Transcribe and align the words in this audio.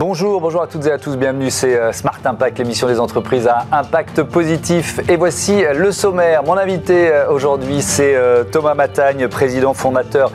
Bonjour, 0.00 0.62
à 0.62 0.66
toutes 0.66 0.86
et 0.86 0.92
à 0.92 0.96
tous, 0.96 1.18
bienvenue, 1.18 1.50
c'est 1.50 1.78
euh, 1.78 1.92
Smart 1.92 2.18
Impact, 2.24 2.56
l'émission 2.56 2.86
des 2.86 2.98
entreprises 2.98 3.46
à 3.46 3.66
impact 3.70 4.22
positif. 4.22 4.98
Et 5.10 5.16
voici 5.16 5.62
euh, 5.62 5.74
le 5.74 5.92
sommaire. 5.92 6.42
Mon 6.42 6.56
invité 6.56 7.10
euh, 7.12 7.30
aujourd'hui, 7.30 7.82
c'est 7.82 8.16
Thomas 8.50 8.72
Matagne, 8.72 9.28
président 9.28 9.74
fondateur 9.74 10.32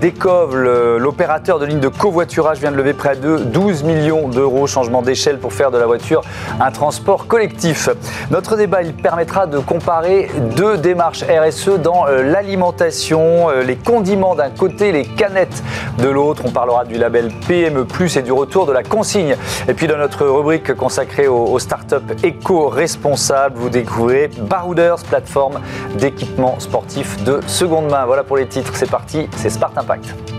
d'Ecov, 0.00 0.56
l'opérateur 0.98 1.60
de 1.60 1.66
ligne 1.66 1.78
de 1.78 1.88
covoiturage 1.88 2.58
vient 2.58 2.72
de 2.72 2.76
lever 2.76 2.94
près 2.94 3.14
de 3.14 3.36
12 3.36 3.84
millions 3.84 4.28
d'euros, 4.28 4.66
changement 4.66 5.02
d'échelle 5.02 5.38
pour 5.38 5.52
faire 5.52 5.70
de 5.70 5.78
la 5.78 5.86
voiture 5.86 6.22
un 6.60 6.72
transport 6.72 7.28
collectif. 7.28 7.88
Notre 8.30 8.56
débat, 8.56 8.82
il 8.82 8.94
permettra 8.94 9.46
de 9.46 9.58
comparer 9.58 10.30
deux 10.56 10.78
démarches 10.78 11.22
RSE 11.22 11.78
dans 11.80 12.06
l'alimentation, 12.06 13.50
les 13.64 13.76
condiments 13.76 14.34
d'un 14.34 14.50
côté, 14.50 14.90
les 14.92 15.04
canettes 15.04 15.62
de 15.98 16.08
l'autre. 16.08 16.42
On 16.44 16.50
parlera 16.50 16.84
du 16.84 16.96
label 16.96 17.30
PME+, 17.46 17.86
et 18.16 18.22
du 18.22 18.32
retour 18.32 18.66
de 18.66 18.72
la 18.72 18.82
Et 19.68 19.74
puis 19.74 19.86
dans 19.86 19.98
notre 19.98 20.26
rubrique 20.26 20.72
consacrée 20.74 21.28
aux, 21.28 21.58
startups 21.58 22.14
éco-responsables, 22.22 23.56
vous 23.58 23.68
découvrez 23.68 24.28
Barouders, 24.28 25.02
plateforme 25.04 25.60
d'équipement 25.98 26.58
sportif 26.60 27.22
de 27.24 27.40
seconde 27.46 27.90
main. 27.90 28.06
Voilà 28.06 28.24
pour 28.24 28.38
les 28.38 28.46
titres, 28.46 28.72
c'est 28.74 28.90
parti, 28.90 29.28
c'est 29.36 29.50
Smart 29.50 29.72
Impact. 29.76 30.35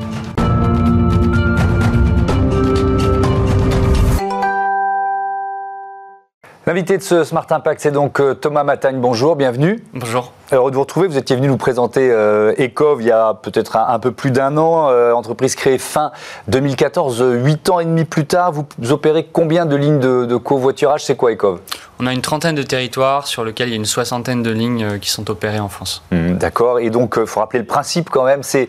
L'invité 6.67 6.97
de 6.97 7.01
ce 7.01 7.23
Smart 7.23 7.45
Impact, 7.49 7.79
c'est 7.79 7.91
donc 7.91 8.19
euh, 8.19 8.33
Thomas 8.33 8.65
Matagne. 8.65 8.97
Bonjour, 8.99 9.37
bienvenue. 9.37 9.81
Bonjour. 9.93 10.33
Heureux 10.51 10.69
de 10.69 10.75
vous 10.75 10.81
retrouver. 10.81 11.07
Vous 11.07 11.17
étiez 11.17 11.37
venu 11.37 11.47
nous 11.47 11.55
présenter 11.55 12.11
euh, 12.11 12.53
Ecov 12.59 13.01
il 13.01 13.07
y 13.07 13.11
a 13.11 13.35
peut-être 13.35 13.77
un, 13.77 13.99
peu 13.99 14.11
plus 14.11 14.31
d'un 14.31 14.57
an. 14.57 14.89
Euh, 14.89 15.13
entreprise 15.13 15.55
créée 15.55 15.77
fin 15.77 16.11
2014, 16.49 17.23
huit 17.41 17.69
ans 17.69 17.79
et 17.79 17.85
demi 17.85 18.03
plus 18.03 18.25
tard. 18.25 18.51
Vous, 18.51 18.91
opérez 18.91 19.29
combien 19.31 19.65
de 19.65 19.77
lignes 19.77 19.99
de, 19.99 20.35
covoiturage? 20.35 21.05
C'est 21.05 21.15
quoi 21.15 21.31
Ecov? 21.31 21.61
On 22.01 22.05
a 22.05 22.11
une 22.11 22.21
trentaine 22.21 22.55
de 22.55 22.63
territoires 22.63 23.27
sur 23.27 23.45
lesquels 23.45 23.69
il 23.69 23.71
y 23.71 23.75
a 23.75 23.77
une 23.77 23.85
soixantaine 23.85 24.43
de 24.43 24.51
lignes 24.51 24.99
qui 24.99 25.09
sont 25.09 25.31
opérées 25.31 25.61
en 25.61 25.69
France. 25.69 26.03
Mmh, 26.11 26.33
d'accord. 26.33 26.79
Et 26.79 26.89
donc, 26.89 27.15
il 27.17 27.27
faut 27.27 27.39
rappeler 27.39 27.59
le 27.59 27.65
principe 27.65 28.09
quand 28.09 28.25
même. 28.25 28.43
C'est 28.43 28.67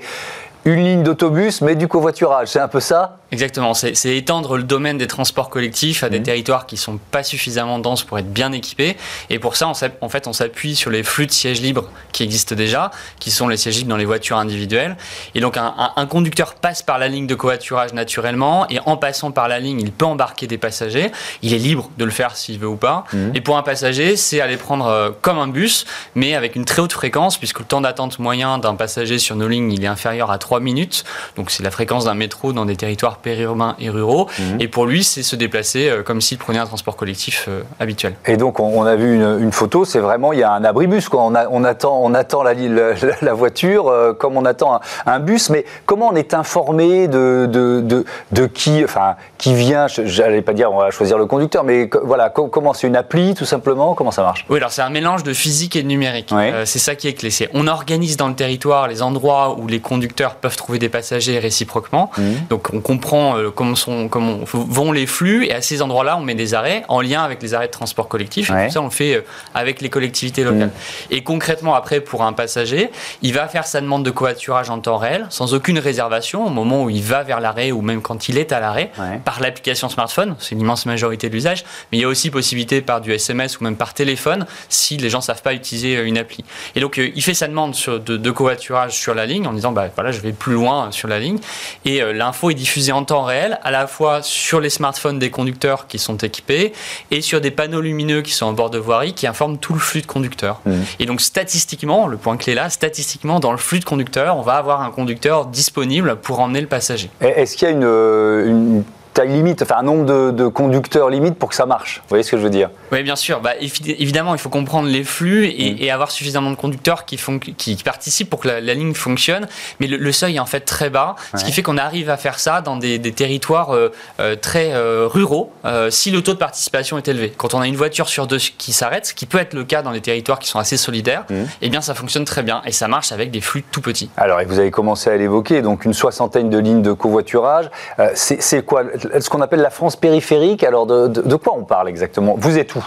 une 0.64 0.84
ligne 0.84 1.02
d'autobus, 1.02 1.60
mais 1.60 1.74
du 1.74 1.88
covoiturage. 1.88 2.48
C'est 2.48 2.60
un 2.60 2.68
peu 2.68 2.80
ça 2.80 3.18
Exactement, 3.30 3.74
c'est 3.74 4.16
étendre 4.16 4.56
le 4.56 4.62
domaine 4.62 4.96
des 4.96 5.06
transports 5.06 5.50
collectifs 5.50 6.02
à 6.02 6.08
des 6.08 6.18
mmh. 6.18 6.22
territoires 6.22 6.66
qui 6.66 6.78
sont 6.78 6.98
pas 7.10 7.22
suffisamment 7.22 7.78
denses 7.78 8.02
pour 8.02 8.18
être 8.18 8.32
bien 8.32 8.52
équipés. 8.52 8.96
Et 9.28 9.38
pour 9.38 9.54
ça, 9.54 9.68
on 9.68 9.72
en 10.00 10.08
fait, 10.08 10.26
on 10.26 10.32
s'appuie 10.32 10.74
sur 10.74 10.90
les 10.90 11.02
flux 11.02 11.26
de 11.26 11.30
sièges 11.30 11.60
libres 11.60 11.90
qui 12.12 12.22
existent 12.22 12.54
déjà, 12.54 12.90
qui 13.18 13.30
sont 13.30 13.46
les 13.46 13.58
sièges 13.58 13.76
libres 13.76 13.90
dans 13.90 13.98
les 13.98 14.06
voitures 14.06 14.38
individuelles. 14.38 14.96
Et 15.34 15.40
donc, 15.40 15.58
un, 15.58 16.06
conducteur 16.06 16.54
passe 16.54 16.80
par 16.80 16.98
la 16.98 17.08
ligne 17.08 17.26
de 17.26 17.34
covoiturage 17.34 17.92
naturellement, 17.92 18.66
et 18.70 18.80
en 18.86 18.96
passant 18.96 19.30
par 19.30 19.46
la 19.46 19.60
ligne, 19.60 19.80
il 19.82 19.92
peut 19.92 20.06
embarquer 20.06 20.46
des 20.46 20.56
passagers. 20.56 21.12
Il 21.42 21.52
est 21.52 21.58
libre 21.58 21.90
de 21.98 22.06
le 22.06 22.10
faire 22.10 22.34
s'il 22.34 22.58
veut 22.58 22.68
ou 22.68 22.76
pas. 22.76 23.04
Mmh. 23.12 23.18
Et 23.34 23.42
pour 23.42 23.58
un 23.58 23.62
passager, 23.62 24.16
c'est 24.16 24.40
aller 24.40 24.56
prendre 24.56 24.86
euh, 24.86 25.10
comme 25.20 25.38
un 25.38 25.48
bus, 25.48 25.84
mais 26.14 26.34
avec 26.34 26.56
une 26.56 26.64
très 26.64 26.80
haute 26.80 26.94
fréquence, 26.94 27.36
puisque 27.36 27.58
le 27.58 27.66
temps 27.66 27.82
d'attente 27.82 28.18
moyen 28.18 28.56
d'un 28.56 28.74
passager 28.74 29.18
sur 29.18 29.36
nos 29.36 29.48
lignes, 29.48 29.70
il 29.70 29.84
est 29.84 29.88
inférieur 29.88 30.30
à 30.30 30.38
3 30.38 30.47
minutes. 30.60 31.04
Donc, 31.36 31.50
c'est 31.50 31.62
la 31.62 31.70
fréquence 31.70 32.04
d'un 32.04 32.14
métro 32.14 32.52
dans 32.52 32.64
des 32.64 32.76
territoires 32.76 33.18
périurbains 33.18 33.76
et 33.78 33.90
ruraux. 33.90 34.28
Mhm. 34.38 34.60
Et 34.60 34.68
pour 34.68 34.86
lui, 34.86 35.04
c'est 35.04 35.22
se 35.22 35.36
déplacer 35.36 35.88
euh, 35.88 36.02
comme 36.02 36.20
s'il 36.20 36.38
prenait 36.38 36.58
un 36.58 36.66
transport 36.66 36.96
collectif 36.96 37.46
euh, 37.48 37.62
habituel. 37.78 38.14
Et 38.26 38.36
donc, 38.36 38.60
on, 38.60 38.84
a 38.84 38.96
vu 38.96 39.14
une, 39.14 39.52
photo, 39.52 39.84
c'est 39.84 39.98
vraiment, 39.98 40.32
il 40.32 40.40
y 40.40 40.42
a 40.42 40.52
un 40.52 40.64
abribus. 40.64 41.08
Quoi. 41.08 41.22
On, 41.22 41.34
on, 41.50 41.64
attend, 41.64 42.00
on 42.02 42.14
attend 42.14 42.42
la, 42.42 42.54
la, 42.54 42.94
la 43.22 43.34
voiture 43.34 43.88
euh, 43.88 44.12
comme 44.12 44.36
on 44.36 44.44
attend 44.44 44.80
un, 45.06 45.18
bus. 45.20 45.50
Mais 45.50 45.64
comment 45.86 46.08
on 46.08 46.16
est 46.16 46.34
informé 46.34 47.08
de, 47.08 47.46
de, 47.50 47.80
de, 47.80 48.04
de 48.32 48.46
qui, 48.46 48.82
enfin, 48.84 49.16
qui 49.36 49.54
vient? 49.54 49.86
J'allais 49.88 50.42
pas 50.42 50.52
dire 50.52 50.72
on 50.72 50.78
va 50.78 50.90
choisir 50.90 51.18
le 51.18 51.26
conducteur, 51.26 51.64
mais 51.64 51.90
voilà, 52.02 52.30
comment 52.30 52.72
c'est 52.72 52.86
une 52.86 52.96
appli 52.96 53.34
tout 53.34 53.44
simplement? 53.44 53.94
Comment 53.94 54.10
ça 54.10 54.22
marche? 54.22 54.46
Oui, 54.48 54.58
alors 54.58 54.70
c'est 54.70 54.82
un 54.82 54.90
mélange 54.90 55.22
de 55.22 55.32
physique 55.32 55.76
et 55.76 55.82
de 55.82 55.88
numérique. 55.88 56.32
c'est 56.64 56.78
ça 56.78 56.94
qui 56.94 57.08
est 57.08 57.14
clé. 57.14 57.30
on 57.54 57.66
organise 57.66 58.16
dans 58.16 58.28
le 58.28 58.34
territoire 58.34 58.88
les 58.88 59.02
endroits 59.02 59.56
où 59.58 59.66
les 59.66 59.80
conducteurs 59.80 60.36
peuvent 60.40 60.56
trouver 60.56 60.78
des 60.78 60.88
passagers 60.88 61.38
réciproquement. 61.38 62.10
Mhm. 62.16 62.46
Donc 62.50 62.68
on 62.72 62.80
comprend 62.80 63.36
euh, 63.36 63.50
comment, 63.50 63.74
sont, 63.74 64.08
comment 64.08 64.40
vont 64.44 64.92
les 64.92 65.06
flux 65.06 65.46
et 65.46 65.54
à 65.54 65.62
ces 65.62 65.82
endroits-là, 65.82 66.16
on 66.16 66.22
met 66.22 66.34
des 66.34 66.54
arrêts 66.54 66.84
en 66.88 67.00
lien 67.00 67.22
avec 67.22 67.42
les 67.42 67.54
arrêts 67.54 67.66
de 67.66 67.72
transport 67.72 68.08
collectif. 68.08 68.50
Et 68.50 68.66
tout 68.66 68.72
ça, 68.72 68.80
on 68.80 68.84
le 68.84 68.90
fait 68.90 69.16
euh, 69.16 69.20
avec 69.54 69.80
les 69.80 69.90
collectivités 69.90 70.44
locales. 70.44 70.68
Mm. 70.68 71.12
Et 71.12 71.22
concrètement, 71.22 71.74
après, 71.74 72.00
pour 72.00 72.22
un 72.22 72.32
passager, 72.32 72.90
il 73.22 73.34
va 73.34 73.48
faire 73.48 73.66
sa 73.66 73.80
demande 73.80 74.04
de 74.04 74.10
covoiturage 74.10 74.70
en 74.70 74.78
temps 74.80 74.98
réel, 74.98 75.26
sans 75.30 75.54
aucune 75.54 75.78
réservation, 75.78 76.46
au 76.46 76.50
moment 76.50 76.84
où 76.84 76.90
il 76.90 77.02
va 77.02 77.22
vers 77.22 77.40
l'arrêt 77.40 77.72
ou 77.72 77.82
même 77.82 78.02
quand 78.02 78.28
il 78.28 78.38
est 78.38 78.52
à 78.52 78.60
l'arrêt, 78.60 78.90
par 79.24 79.40
l'application 79.40 79.88
smartphone. 79.88 80.36
C'est 80.38 80.54
une 80.54 80.60
immense 80.60 80.86
majorité 80.86 81.28
de 81.28 81.34
l'usage. 81.34 81.64
Mais 81.90 81.98
il 81.98 82.00
y 82.00 82.04
a 82.04 82.08
aussi 82.08 82.30
possibilité 82.30 82.80
par 82.80 83.00
du 83.00 83.12
SMS 83.12 83.58
ou 83.60 83.64
même 83.64 83.76
par 83.76 83.94
téléphone 83.94 84.46
si 84.68 84.96
les 84.96 85.10
gens 85.10 85.18
ne 85.18 85.24
savent 85.24 85.42
pas 85.42 85.54
utiliser 85.54 85.96
euh, 85.96 86.06
une 86.06 86.18
appli. 86.18 86.44
Et 86.74 86.80
donc, 86.80 86.98
il 86.98 87.22
fait 87.22 87.34
sa 87.34 87.48
demande 87.48 87.74
de, 87.74 88.30
covoiturage 88.30 88.92
sur 88.92 89.14
la 89.14 89.26
ligne 89.26 89.46
en 89.46 89.52
disant 89.52 89.72
bah, 89.72 89.88
voilà, 89.94 90.12
je 90.12 90.20
vais 90.20 90.27
plus 90.32 90.54
loin 90.54 90.90
sur 90.90 91.08
la 91.08 91.18
ligne. 91.18 91.38
Et 91.84 92.00
l'info 92.12 92.50
est 92.50 92.54
diffusée 92.54 92.92
en 92.92 93.04
temps 93.04 93.22
réel, 93.22 93.58
à 93.62 93.70
la 93.70 93.86
fois 93.86 94.22
sur 94.22 94.60
les 94.60 94.70
smartphones 94.70 95.18
des 95.18 95.30
conducteurs 95.30 95.86
qui 95.86 95.98
sont 95.98 96.16
équipés 96.16 96.72
et 97.10 97.20
sur 97.20 97.40
des 97.40 97.50
panneaux 97.50 97.80
lumineux 97.80 98.22
qui 98.22 98.32
sont 98.32 98.46
en 98.46 98.52
bord 98.52 98.70
de 98.70 98.78
voirie 98.78 99.12
qui 99.12 99.26
informent 99.26 99.58
tout 99.58 99.74
le 99.74 99.80
flux 99.80 100.00
de 100.00 100.06
conducteurs. 100.06 100.60
Mmh. 100.64 100.72
Et 100.98 101.06
donc 101.06 101.20
statistiquement, 101.20 102.06
le 102.06 102.16
point 102.16 102.36
clé 102.36 102.54
là, 102.54 102.70
statistiquement, 102.70 103.40
dans 103.40 103.52
le 103.52 103.58
flux 103.58 103.80
de 103.80 103.84
conducteurs, 103.84 104.36
on 104.36 104.42
va 104.42 104.54
avoir 104.54 104.82
un 104.82 104.90
conducteur 104.90 105.46
disponible 105.46 106.16
pour 106.16 106.40
emmener 106.40 106.60
le 106.60 106.66
passager. 106.66 107.10
Est-ce 107.20 107.56
qu'il 107.56 107.68
y 107.68 107.70
a 107.70 107.74
une, 107.74 107.82
une 107.82 108.84
limite, 109.24 109.62
enfin 109.62 109.76
un 109.78 109.82
nombre 109.82 110.04
de, 110.32 110.48
conducteurs 110.48 111.10
limite 111.10 111.34
pour 111.34 111.50
que 111.50 111.54
ça 111.54 111.66
marche. 111.66 111.98
Vous 112.02 112.08
voyez 112.10 112.24
ce 112.24 112.30
que 112.30 112.38
je 112.38 112.42
veux 112.42 112.50
dire? 112.50 112.70
Oui, 112.92 113.02
bien 113.02 113.16
sûr. 113.16 113.40
Bah, 113.40 113.52
évidemment, 113.60 114.34
il 114.34 114.40
faut 114.40 114.48
comprendre 114.48 114.88
les 114.88 115.04
flux 115.04 115.46
et, 115.46 115.88
mm. 115.88 115.90
avoir 115.92 116.10
suffisamment 116.10 116.50
de 116.50 116.56
conducteurs 116.56 117.04
qui, 117.04 117.16
font, 117.16 117.38
qui, 117.38 117.76
participent 117.76 118.30
pour 118.30 118.40
que 118.40 118.48
la, 118.48 118.74
ligne 118.74 118.94
fonctionne. 118.94 119.46
Mais 119.80 119.86
le, 119.86 120.12
seuil 120.12 120.36
est 120.36 120.40
en 120.40 120.46
fait 120.46 120.60
très 120.60 120.90
bas, 120.90 121.16
ce 121.34 121.44
qui 121.44 121.52
fait 121.52 121.62
qu'on 121.62 121.78
arrive 121.78 122.10
à 122.10 122.16
faire 122.16 122.38
ça 122.38 122.60
dans 122.60 122.76
des, 122.76 122.98
territoires 123.12 123.74
euh, 123.74 123.92
euh, 124.20 124.36
très 124.36 124.72
euh, 124.72 125.06
ruraux 125.08 125.52
si 125.90 126.10
le 126.10 126.22
taux 126.22 126.34
de 126.34 126.38
participation 126.38 126.98
est 126.98 127.08
élevé. 127.08 127.32
Quand 127.36 127.54
on 127.54 127.60
a 127.60 127.66
une 127.66 127.76
voiture 127.76 128.08
sur 128.08 128.26
deux 128.26 128.38
qui 128.38 128.72
s'arrête, 128.72 129.06
ce 129.06 129.14
qui 129.14 129.26
peut 129.26 129.38
être 129.38 129.54
le 129.54 129.64
cas 129.64 129.82
dans 129.82 129.92
des 129.92 130.00
territoires 130.00 130.38
qui 130.38 130.48
sont 130.48 130.58
assez 130.58 130.76
solidaires, 130.76 131.24
mm. 131.28 131.34
eh 131.62 131.68
bien 131.68 131.80
ça 131.80 131.94
fonctionne 131.94 132.24
très 132.24 132.42
bien 132.42 132.62
et 132.64 132.72
ça 132.72 132.88
marche 132.88 133.12
avec 133.12 133.30
des 133.30 133.40
flux 133.40 133.62
tout 133.62 133.80
petits. 133.80 134.10
Alors, 134.16 134.40
et 134.40 134.44
vous 134.44 134.58
avez 134.58 134.70
commencé 134.70 135.10
à 135.10 135.16
l'évoquer, 135.16 135.62
donc 135.62 135.84
une 135.84 135.94
soixantaine 135.94 136.50
de 136.50 136.58
lignes 136.58 136.82
de 136.82 136.92
covoiturage. 136.92 137.70
c'est 138.14 138.64
quoi 138.64 138.84
ce 139.20 139.28
qu'on 139.30 139.40
appelle 139.40 139.60
la 139.60 139.70
France 139.70 139.96
périphérique. 139.96 140.64
Alors 140.64 140.86
de, 140.86 141.34
quoi 141.36 141.54
on 141.56 141.64
parle 141.64 141.88
exactement? 141.88 142.34
Vous 142.38 142.58
êtes 142.58 142.74
où? 142.74 142.84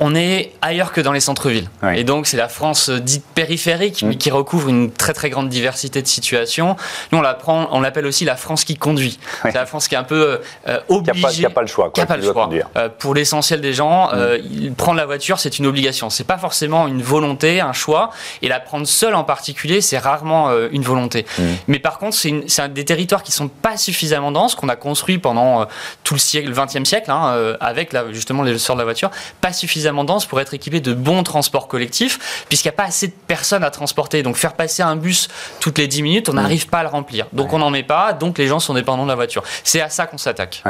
On 0.00 0.14
est 0.14 0.52
ailleurs 0.60 0.92
que 0.92 1.00
dans 1.00 1.12
les 1.12 1.20
centres-villes. 1.20 1.68
Et 1.94 2.04
donc, 2.04 2.26
c'est 2.26 2.36
la 2.36 2.48
France 2.48 2.90
euh, 2.90 3.00
dite 3.00 3.24
périphérique, 3.34 4.02
mais 4.02 4.14
mm. 4.14 4.18
qui 4.18 4.30
recouvre 4.30 4.68
une 4.68 4.92
très 4.92 5.12
très 5.12 5.30
grande 5.30 5.48
diversité 5.48 6.02
de 6.02 6.06
situations. 6.06 6.76
Nous, 7.10 7.18
on 7.18 7.80
l'appelle 7.80 8.06
aussi 8.06 8.24
la 8.24 8.36
France 8.36 8.64
qui 8.64 8.76
conduit. 8.76 9.18
C'est 9.42 9.54
la 9.54 9.66
France 9.66 9.88
qui 9.88 9.94
est 9.94 9.98
un 9.98 10.04
peu 10.04 10.40
euh, 10.68 10.80
obligée. 10.88 11.28
Qui 11.30 11.42
n'a 11.42 11.50
pas, 11.50 11.62
le 11.62 11.66
choix. 11.66 11.90
Qui 11.90 12.04
pas 12.04 12.16
le 12.16 12.22
choix. 12.22 12.48
Euh, 12.76 12.88
pour 12.96 13.14
l'essentiel 13.14 13.60
des 13.60 13.72
gens, 13.72 14.10
mm. 14.12 14.74
prendre 14.74 14.98
la 14.98 15.06
voiture, 15.06 15.40
c'est 15.40 15.58
une 15.58 15.66
obligation. 15.66 16.10
C'est 16.10 16.24
pas 16.24 16.38
forcément 16.38 16.86
une 16.86 17.02
volonté, 17.02 17.60
un 17.60 17.72
choix. 17.72 18.10
Et 18.42 18.48
la 18.48 18.60
prendre 18.60 18.86
seule 18.86 19.14
en 19.14 19.24
particulier, 19.24 19.80
c'est 19.80 19.98
rarement 19.98 20.50
une 20.70 20.82
volonté. 20.82 21.26
Mm. 21.38 21.42
Mais 21.68 21.78
par 21.78 21.98
contre, 21.98 22.16
c'est 22.16 22.72
des 22.72 22.84
territoires 22.84 23.22
qui 23.22 23.32
sont 23.32 23.48
pas 23.48 23.76
suffisamment 23.76 24.32
denses, 24.32 24.54
qu'on 24.54 24.68
a 24.68 24.76
construit 24.76 25.18
pendant 25.18 25.66
tout 26.04 26.14
le 26.14 26.20
siècle, 26.20 26.48
le 26.48 26.54
20e 26.54 26.84
siècle, 26.84 27.10
hein, 27.10 27.56
avec 27.60 27.94
justement 28.10 28.42
les 28.42 28.58
sorts 28.58 28.76
de 28.76 28.80
la 28.80 28.84
voiture, 28.84 29.10
pas 29.40 29.52
suffisamment 29.52 29.61
dense 30.04 30.26
pour 30.26 30.40
être 30.40 30.54
équipé 30.54 30.80
de 30.80 30.94
bons 30.94 31.22
transports 31.22 31.68
collectifs, 31.68 32.44
puisqu'il 32.48 32.68
n'y 32.68 32.74
a 32.74 32.76
pas 32.76 32.84
assez 32.84 33.08
de 33.08 33.12
personnes 33.26 33.64
à 33.64 33.70
transporter. 33.70 34.22
Donc 34.22 34.36
faire 34.36 34.54
passer 34.54 34.82
un 34.82 34.96
bus 34.96 35.28
toutes 35.60 35.78
les 35.78 35.86
10 35.86 36.02
minutes, 36.02 36.28
on 36.28 36.34
n'arrive 36.34 36.68
pas 36.68 36.78
à 36.78 36.82
le 36.82 36.88
remplir. 36.88 37.26
Donc 37.32 37.52
on 37.52 37.58
n'en 37.58 37.70
met 37.70 37.82
pas, 37.82 38.12
donc 38.12 38.38
les 38.38 38.46
gens 38.46 38.60
sont 38.60 38.74
dépendants 38.74 39.04
de 39.04 39.08
la 39.08 39.14
voiture. 39.14 39.42
C'est 39.64 39.80
à 39.80 39.88
ça 39.88 40.06
qu'on 40.06 40.18
s'attaque. 40.18 40.62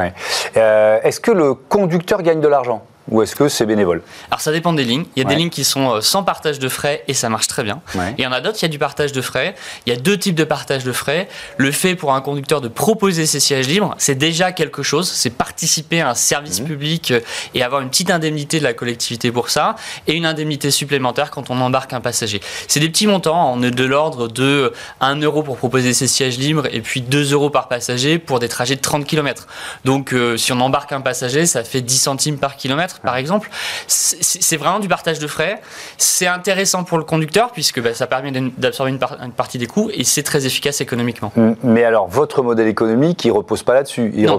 Euh, 0.57 0.99
est-ce 1.03 1.19
que 1.19 1.31
le 1.31 1.53
conducteur 1.53 2.21
gagne 2.21 2.41
de 2.41 2.47
l'argent? 2.47 2.85
Ou 3.11 3.21
est-ce 3.21 3.35
que 3.35 3.49
c'est 3.49 3.65
bénévole 3.65 4.01
Alors 4.31 4.39
ça 4.39 4.51
dépend 4.51 4.73
des 4.73 4.85
lignes. 4.85 5.05
Il 5.15 5.23
y 5.23 5.25
a 5.25 5.29
des 5.29 5.35
lignes 5.35 5.49
qui 5.49 5.63
sont 5.63 5.95
euh, 5.95 6.01
sans 6.01 6.23
partage 6.23 6.59
de 6.59 6.69
frais 6.69 7.03
et 7.07 7.13
ça 7.13 7.29
marche 7.29 7.47
très 7.47 7.63
bien. 7.63 7.81
Et 7.95 7.99
il 8.19 8.23
y 8.23 8.27
en 8.27 8.31
a 8.31 8.39
d'autres, 8.39 8.59
il 8.61 8.63
y 8.63 8.65
a 8.65 8.69
du 8.69 8.79
partage 8.79 9.11
de 9.11 9.21
frais. 9.21 9.55
Il 9.85 9.93
y 9.93 9.95
a 9.95 9.99
deux 9.99 10.17
types 10.17 10.35
de 10.35 10.43
partage 10.43 10.83
de 10.83 10.91
frais. 10.91 11.27
Le 11.57 11.71
fait 11.71 11.95
pour 11.95 12.13
un 12.13 12.21
conducteur 12.21 12.61
de 12.61 12.69
proposer 12.69 13.25
ses 13.25 13.39
sièges 13.39 13.67
libres, 13.67 13.95
c'est 13.97 14.15
déjà 14.15 14.51
quelque 14.51 14.83
chose. 14.83 15.11
C'est 15.11 15.31
participer 15.31 16.01
à 16.01 16.09
un 16.09 16.15
service 16.15 16.61
mhm. 16.61 16.67
public 16.67 17.11
euh, 17.11 17.19
et 17.53 17.63
avoir 17.63 17.81
une 17.81 17.89
petite 17.89 18.09
indemnité 18.09 18.59
de 18.59 18.63
la 18.63 18.73
collectivité 18.73 19.31
pour 19.31 19.49
ça 19.49 19.75
et 20.07 20.13
une 20.13 20.25
indemnité 20.25 20.71
supplémentaire 20.71 21.29
quand 21.29 21.49
on 21.49 21.59
embarque 21.59 21.93
un 21.93 22.01
passager. 22.01 22.41
C'est 22.67 22.79
des 22.79 22.89
petits 22.89 23.07
montants. 23.07 23.53
On 23.53 23.61
est 23.63 23.71
de 23.71 23.83
l'ordre 23.83 24.27
de 24.27 24.73
1 25.01 25.17
euro 25.17 25.43
pour 25.43 25.57
proposer 25.57 25.93
ses 25.93 26.07
sièges 26.07 26.37
libres 26.37 26.67
et 26.71 26.81
puis 26.81 27.01
2 27.01 27.33
euros 27.33 27.49
par 27.49 27.67
passager 27.67 28.17
pour 28.17 28.39
des 28.39 28.47
trajets 28.47 28.75
de 28.75 28.81
30 28.81 29.05
km. 29.05 29.47
Donc 29.83 30.13
euh, 30.13 30.37
si 30.37 30.53
on 30.53 30.59
embarque 30.61 30.91
un 30.93 31.01
passager, 31.01 31.45
ça 31.45 31.63
fait 31.63 31.81
10 31.81 31.97
centimes 31.97 32.37
par 32.37 32.55
kilomètre. 32.55 32.92
Km 32.93 33.01
par 33.01 33.17
exemple. 33.17 33.49
C'est 33.87 34.57
vraiment 34.57 34.79
du 34.79 34.87
partage 34.87 35.19
de 35.19 35.27
frais. 35.27 35.61
C'est 35.97 36.27
intéressant 36.27 36.83
pour 36.83 36.97
le 36.97 37.03
conducteur 37.03 37.51
puisque 37.51 37.81
bah, 37.81 37.93
ça 37.93 38.07
permet 38.07 38.31
d'absorber 38.57 38.91
une, 38.91 39.31
partie 39.33 39.57
des 39.57 39.67
coûts 39.67 39.89
et 39.93 40.03
c'est 40.03 40.23
très 40.23 40.45
efficace 40.45 40.81
économiquement. 40.81 41.31
Mais 41.63 41.83
alors, 41.83 42.07
votre 42.07 42.41
modèle 42.41 42.67
économique, 42.67 43.23
il 43.25 43.31
repose 43.31 43.63
pas 43.63 43.73
là-dessus. 43.73 44.11
Il, 44.15 44.29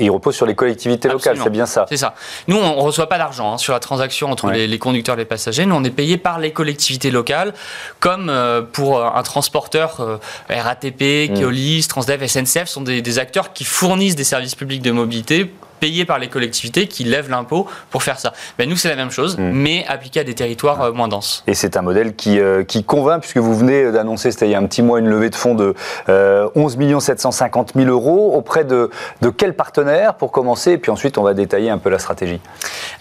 il, 0.00 0.10
repose 0.10 0.34
sur 0.34 0.46
les 0.46 0.54
collectivités 0.54 1.08
locales, 1.08 1.38
c'est 1.42 1.50
bien 1.50 1.66
ça 1.66 1.86
C'est 1.88 1.96
ça. 1.96 2.14
Nous, 2.48 2.56
on 2.56 2.76
ne 2.76 2.80
reçoit 2.80 3.08
pas 3.08 3.18
d'argent 3.18 3.54
hein, 3.54 3.58
sur 3.58 3.72
la 3.72 3.80
transaction 3.80 4.30
entre 4.30 4.50
les, 4.50 4.78
conducteurs 4.78 5.14
et 5.16 5.18
les 5.18 5.24
passagers. 5.24 5.66
Nous, 5.66 5.74
on 5.74 5.84
est 5.84 5.90
payé 5.90 6.16
par 6.16 6.38
les 6.38 6.52
collectivités 6.52 7.10
locales, 7.10 7.54
comme 8.00 8.28
euh, 8.28 8.62
pour 8.62 8.98
euh, 8.98 9.08
un 9.14 9.22
transporteur 9.22 10.00
euh, 10.00 10.18
RATP, 10.48 11.30
mmh. 11.30 11.38
Keolis, 11.38 11.86
Transdev, 11.88 12.26
SNCF, 12.26 12.66
sont 12.66 12.82
des, 12.82 13.02
des 13.02 13.18
acteurs 13.18 13.52
qui 13.52 13.64
fournissent 13.64 14.16
des 14.16 14.24
services 14.24 14.54
publics 14.54 14.82
de 14.82 14.90
mobilité 14.90 15.50
payés 15.84 16.06
par 16.06 16.18
les 16.18 16.28
collectivités 16.28 16.86
qui 16.86 17.04
lèvent 17.04 17.28
l'impôt 17.28 17.68
pour 17.90 18.02
faire 18.02 18.18
ça. 18.18 18.32
Ben, 18.56 18.66
nous, 18.66 18.74
c'est 18.74 18.88
la 18.88 18.96
même 18.96 19.10
chose, 19.10 19.36
mm. 19.36 19.50
mais 19.50 19.84
appliqué 19.86 20.20
à 20.20 20.24
des 20.24 20.32
territoires 20.32 20.80
euh, 20.80 20.92
moins 20.92 21.08
denses. 21.08 21.44
Et 21.46 21.52
c'est 21.52 21.76
un 21.76 21.82
modèle 21.82 22.16
qui, 22.16 22.40
euh, 22.40 22.64
qui 22.64 22.84
convainc, 22.84 23.20
puisque 23.20 23.36
vous 23.36 23.54
venez 23.54 23.92
d'annoncer, 23.92 24.30
c'était 24.30 24.46
il 24.46 24.52
y 24.52 24.54
a 24.54 24.58
un 24.58 24.64
petit 24.64 24.80
mois, 24.80 24.98
une 24.98 25.08
levée 25.08 25.28
de 25.28 25.34
fonds 25.34 25.54
de 25.54 25.74
11 26.08 26.78
750 27.00 27.72
000 27.76 27.90
euros. 27.90 28.32
Auprès 28.34 28.64
de, 28.64 28.88
de 29.20 29.28
quels 29.28 29.54
partenaires 29.54 30.14
pour 30.14 30.32
commencer? 30.32 30.72
Et 30.72 30.78
puis 30.78 30.90
ensuite, 30.90 31.18
on 31.18 31.22
va 31.22 31.34
détailler 31.34 31.68
un 31.68 31.76
peu 31.76 31.90
la 31.90 31.98
stratégie. 31.98 32.40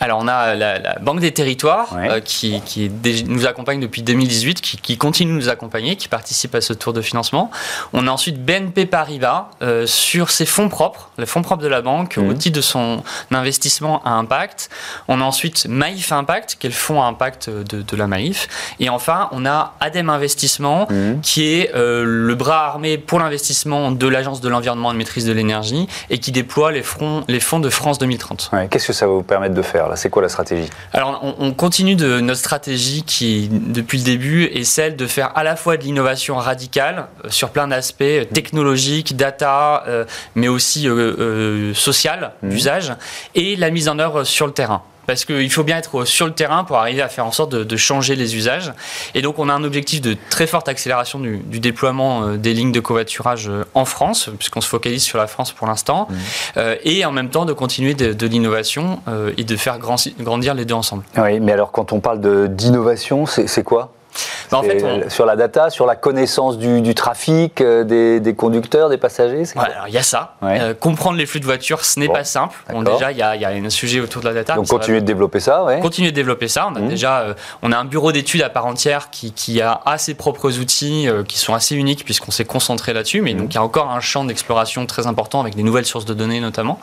Alors, 0.02 0.20
on 0.22 0.28
a 0.28 0.54
la, 0.54 1.00
Banque 1.00 1.22
des 1.22 1.32
Territoires 1.32 1.96
euh, 1.98 2.20
qui, 2.20 2.60
qui 2.66 2.92
nous 3.30 3.46
accompagne 3.46 3.80
depuis 3.80 4.02
2018, 4.04 4.60
qui, 4.60 4.76
qui, 4.76 4.98
continue 4.98 5.32
de 5.32 5.38
nous 5.38 5.48
accompagner, 5.48 5.96
qui 5.96 6.10
participe 6.10 6.54
à 6.54 6.60
ce 6.60 6.74
tour 6.74 6.92
de 6.92 7.02
financement. 7.02 7.50
On 7.94 8.08
a 8.08 8.12
ensuite 8.12 8.44
BNP 8.44 8.88
Paribas 8.88 9.48
sur 9.86 10.32
ses 10.32 10.46
fonds 10.46 10.68
propres, 10.68 11.12
les 11.18 11.26
fonds 11.26 11.44
propres 11.44 11.64
de 11.64 11.70
la 11.70 11.82
banque, 11.82 12.18
mm. 12.18 12.30
au 12.30 12.34
titre 12.34 12.58
de 12.58 12.62
son 12.74 13.04
investissement 13.32 14.02
à 14.04 14.12
impact. 14.12 14.70
On 15.08 15.22
a 15.22 15.24
ensuite 15.24 15.66
Maïf 15.68 16.12
Impact, 16.12 16.58
qui 16.60 16.68
est 16.68 16.70
le 16.70 16.76
fonds 16.76 17.02
à 17.02 17.06
impact 17.06 17.50
de, 17.50 17.98
la 17.98 18.08
Maïf. 18.08 18.48
Et 18.80 18.90
enfin, 18.90 19.30
on 19.32 19.46
a 19.46 19.76
ADEM 19.80 20.10
Investissement, 20.10 20.88
mhm. 20.90 21.22
qui 21.22 21.54
est 21.54 21.76
euh, 21.76 22.04
le 22.06 22.36
bras 22.36 22.66
armé 22.66 22.98
pour 22.98 23.20
l'investissement 23.20 23.92
de 23.92 24.08
l'Agence 24.08 24.42
de 24.42 24.50
l'environnement 24.50 24.92
et 24.92 24.94
de 24.94 24.98
maîtrise 24.98 25.26
de 25.26 25.34
l'énergie 25.34 25.88
et 26.10 26.18
qui 26.18 26.32
déploie 26.32 26.72
les, 26.72 26.84
les 27.28 27.40
fonds 27.40 27.60
de 27.60 27.70
France 27.70 28.00
2030. 28.00 28.52
Qu'est-ce 28.70 28.88
que 28.88 28.94
ça 28.94 29.06
va 29.06 29.14
vous 29.14 29.24
permettre 29.24 29.54
de 29.54 29.62
faire 29.62 29.88
là? 29.88 29.96
C'est 29.96 30.10
quoi 30.10 30.22
la 30.22 30.30
stratégie? 30.30 30.70
Alors, 30.92 31.24
on, 31.40 31.54
continue 31.54 31.96
de 31.96 32.20
notre 32.20 32.40
stratégie 32.40 33.04
qui, 33.04 33.48
depuis 33.52 34.00
le 34.00 34.04
début, 34.04 34.46
est 34.46 34.64
celle 34.64 34.96
de 34.96 35.06
faire 35.06 35.32
à 35.38 35.44
la 35.44 35.56
fois 35.56 35.78
de 35.78 35.84
l'innovation 35.84 36.36
radicale 36.36 37.06
euh, 37.24 37.30
sur 37.30 37.50
plein 37.52 37.68
d'aspects 37.68 38.02
euh, 38.02 38.26
technologiques, 38.26 39.16
data, 39.16 39.84
mais 40.36 40.48
aussi 40.48 40.88
social, 41.74 42.32
mhm 42.42 42.63
et 43.36 43.56
la 43.56 43.70
mise 43.70 43.90
en 43.90 44.00
œuvre 44.00 44.24
sur 44.24 44.48
le 44.48 44.54
terrain 44.54 44.82
parce 45.06 45.26
qu'il 45.26 45.52
faut 45.52 45.64
bien 45.64 45.78
être 45.78 46.06
sur 46.06 46.26
le 46.26 46.34
terrain 46.34 46.64
pour 46.64 46.78
arriver 46.78 47.02
à 47.02 47.10
faire 47.10 47.26
en 47.26 47.32
sorte 47.32 47.52
de, 47.52 47.78
changer 47.78 48.16
les 48.16 48.36
usages. 48.36 48.72
Et 49.14 49.22
donc, 49.22 49.40
on 49.40 49.50
a 49.50 49.54
un 49.54 49.64
objectif 49.64 50.00
de 50.00 50.16
très 50.30 50.48
forte 50.48 50.70
accélération 50.70 51.20
du, 51.20 51.60
déploiement 51.60 52.24
euh, 52.24 52.38
des 52.38 52.54
lignes 52.54 52.72
de 52.72 52.80
covoiturage 52.80 53.50
euh, 53.50 53.66
en 53.74 53.84
France, 53.84 54.30
puisqu'on 54.38 54.62
se 54.62 54.68
focalise 54.68 55.04
sur 55.04 55.18
la 55.18 55.28
France 55.28 55.52
pour 55.52 55.68
l'instant, 55.68 56.08
mmh. 56.10 56.16
euh, 56.58 56.76
et 56.84 57.04
en 57.04 57.12
même 57.12 57.30
temps 57.30 57.46
de 57.46 57.54
continuer 57.54 57.94
de, 57.94 58.28
l'innovation 58.28 59.02
et 59.38 59.44
de 59.44 59.56
faire 59.58 59.80
grandir 59.80 60.54
les 60.54 60.66
deux 60.66 60.74
ensemble. 60.74 61.04
Oui, 61.18 61.40
mais 61.40 61.52
alors, 61.52 61.72
quand 61.72 61.92
on 61.92 62.00
parle 62.00 62.22
d'innovation, 62.56 63.26
c'est 63.26 63.64
quoi? 63.64 63.92
Bah, 64.52 64.58
en 64.60 64.64
fait, 64.64 65.10
Sur 65.10 65.26
la 65.26 65.36
data, 65.36 65.70
sur 65.70 65.86
la 65.86 65.96
connaissance 65.96 66.58
du, 66.58 66.96
trafic, 66.96 67.62
euh, 67.62 68.20
des, 68.20 68.36
conducteurs, 68.36 68.90
des 68.90 68.98
passagers 68.98 69.44
Il 69.88 69.94
y 69.94 69.98
a 69.98 70.04
ça. 70.04 70.36
Euh, 70.44 70.74
comprendre 70.74 71.18
les 71.18 71.26
flux 71.26 71.40
de 71.40 71.46
voitures, 71.46 71.84
ce 71.86 72.00
n'est 72.00 72.10
pas 72.10 72.24
simple. 72.24 72.58
Bon, 72.70 72.84
déjà, 72.84 73.12
il 73.12 73.18
y, 73.18 73.22
a, 73.22 73.50
un 73.50 73.70
sujet 73.70 74.00
autour 74.00 74.22
de 74.22 74.28
la 74.28 74.34
data. 74.34 74.56
Donc, 74.56 74.68
continuer 74.68 75.02
de 75.02 75.06
développer 75.06 75.40
ça. 75.40 75.64
Ouais. 75.64 75.80
Continuer 75.80 76.12
de 76.12 76.16
développer 76.16 76.48
ça. 76.48 76.68
On 76.72 76.76
a 76.76 76.80
mmh. 76.80 76.88
déjà 76.88 77.20
euh, 77.22 77.34
on 77.62 77.72
a 77.72 77.78
un 77.78 77.86
bureau 77.86 78.12
d'études 78.12 78.42
à 78.42 78.50
part 78.50 78.66
entière 78.66 79.10
qui, 79.10 79.62
a 79.62 79.82
ses 79.98 80.14
propres 80.14 80.60
outils 80.60 81.08
qui 81.28 81.38
sont 81.38 81.54
assez 81.54 81.76
uniques 81.76 82.04
puisqu'on 82.04 82.32
s'est 82.32 82.46
concentré 82.46 82.94
là-dessus. 82.94 83.22
Mais 83.22 83.34
mmh. 83.34 83.38
donc, 83.38 83.54
il 83.54 83.56
y 83.56 83.60
a 83.60 83.64
encore 83.64 83.90
un 83.92 84.00
champ 84.00 84.24
d'exploration 84.24 84.86
très 84.86 85.08
important 85.08 85.40
avec 85.42 85.56
des 85.56 85.64
nouvelles 85.64 85.86
sources 85.86 86.06
de 86.06 86.14
données 86.14 86.40
notamment. 86.40 86.80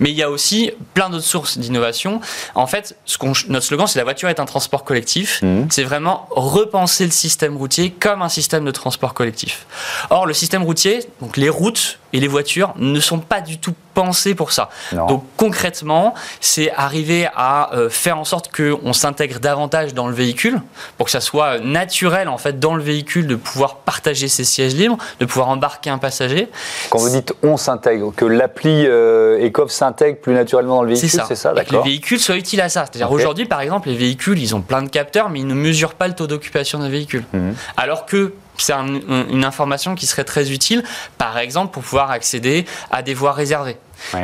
Mais 0.00 0.10
il 0.10 0.16
y 0.16 0.22
a 0.22 0.30
aussi 0.30 0.72
plein 0.94 1.10
d'autres 1.10 1.24
sources 1.24 1.58
d'innovation. 1.58 2.20
En 2.54 2.66
fait, 2.66 2.96
ce 3.04 3.18
notre 3.48 3.64
slogan, 3.64 3.86
c'est 3.86 3.98
la 3.98 4.04
voiture 4.04 4.28
est 4.28 4.40
un 4.40 4.44
transport 4.44 4.84
collectif. 4.84 5.40
Mmh. 5.42 5.66
C'est 5.70 5.84
vraiment 5.84 6.28
repenser 6.62 7.04
le 7.04 7.10
système 7.10 7.56
routier 7.56 7.90
comme 7.90 8.22
un 8.22 8.28
système 8.28 8.64
de 8.64 8.70
transport 8.70 9.14
collectif. 9.14 9.66
Or, 10.10 10.26
le 10.26 10.34
système 10.34 10.62
routier, 10.62 11.04
donc 11.20 11.36
les 11.36 11.48
routes 11.48 11.98
et 12.12 12.20
les 12.20 12.28
voitures, 12.28 12.74
ne 12.76 13.00
sont 13.00 13.18
pas 13.18 13.40
du 13.40 13.58
tout 13.58 13.74
pensées 13.94 14.34
pour 14.34 14.52
ça. 14.52 14.70
Donc 14.92 15.24
concrètement, 15.36 16.14
c'est 16.40 16.72
arriver 16.72 17.28
à 17.34 17.74
euh, 17.74 17.88
faire 17.88 18.18
en 18.18 18.24
sorte 18.24 18.50
qu'on 18.54 18.92
s'intègre 18.92 19.40
davantage 19.40 19.94
dans 19.94 20.08
le 20.08 20.14
véhicule, 20.14 20.60
pour 20.96 21.06
que 21.06 21.12
ça 21.12 21.20
soit 21.20 21.58
naturel 21.58 22.28
en 22.28 22.38
fait 22.38 22.58
dans 22.58 22.74
le 22.74 22.82
véhicule 22.82 23.26
de 23.26 23.36
pouvoir 23.36 23.76
partager 23.76 24.28
ses 24.28 24.44
sièges 24.44 24.74
libres, 24.74 24.98
de 25.20 25.26
pouvoir 25.26 25.48
embarquer 25.48 25.90
un 25.90 25.98
passager. 25.98 26.48
Quand 26.90 26.98
vous 26.98 27.10
dites 27.10 27.34
on 27.42 27.56
s'intègre, 27.56 28.12
que 28.14 28.24
l'appli 28.24 28.86
euh, 28.86 29.50
s'intègre 29.68 30.18
plus 30.20 30.34
naturellement 30.34 30.76
dans 30.76 30.82
le 30.82 30.88
véhicule, 30.88 31.10
c'est 31.10 31.34
ça, 31.34 31.54
ça 31.54 31.64
Que 31.64 31.76
les 31.76 31.82
véhicules 31.82 32.20
soient 32.20 32.36
utiles 32.36 32.60
à 32.60 32.68
ça. 32.68 32.84
C'est-à-dire 32.84 33.10
aujourd'hui, 33.10 33.46
par 33.46 33.60
exemple, 33.60 33.88
les 33.88 33.96
véhicules, 33.96 34.38
ils 34.38 34.54
ont 34.54 34.60
plein 34.60 34.82
de 34.82 34.88
capteurs, 34.88 35.30
mais 35.30 35.40
ils 35.40 35.46
ne 35.46 35.54
mesurent 35.54 35.94
pas 35.94 36.08
le 36.08 36.14
taux 36.14 36.26
d'occupation 36.26 36.78
d'un 36.78 36.88
véhicule. 36.88 37.24
Mhm. 37.32 37.54
Alors 37.76 38.06
que 38.06 38.32
c'est 38.58 38.72
une 38.72 39.44
information 39.44 39.94
qui 39.94 40.06
serait 40.06 40.24
très 40.24 40.52
utile, 40.52 40.82
par 41.18 41.38
exemple, 41.38 41.72
pour 41.72 41.82
pouvoir 41.82 42.10
accéder 42.10 42.64
à 42.90 43.02
des 43.02 43.14
voies 43.14 43.32
réservées. 43.32 43.76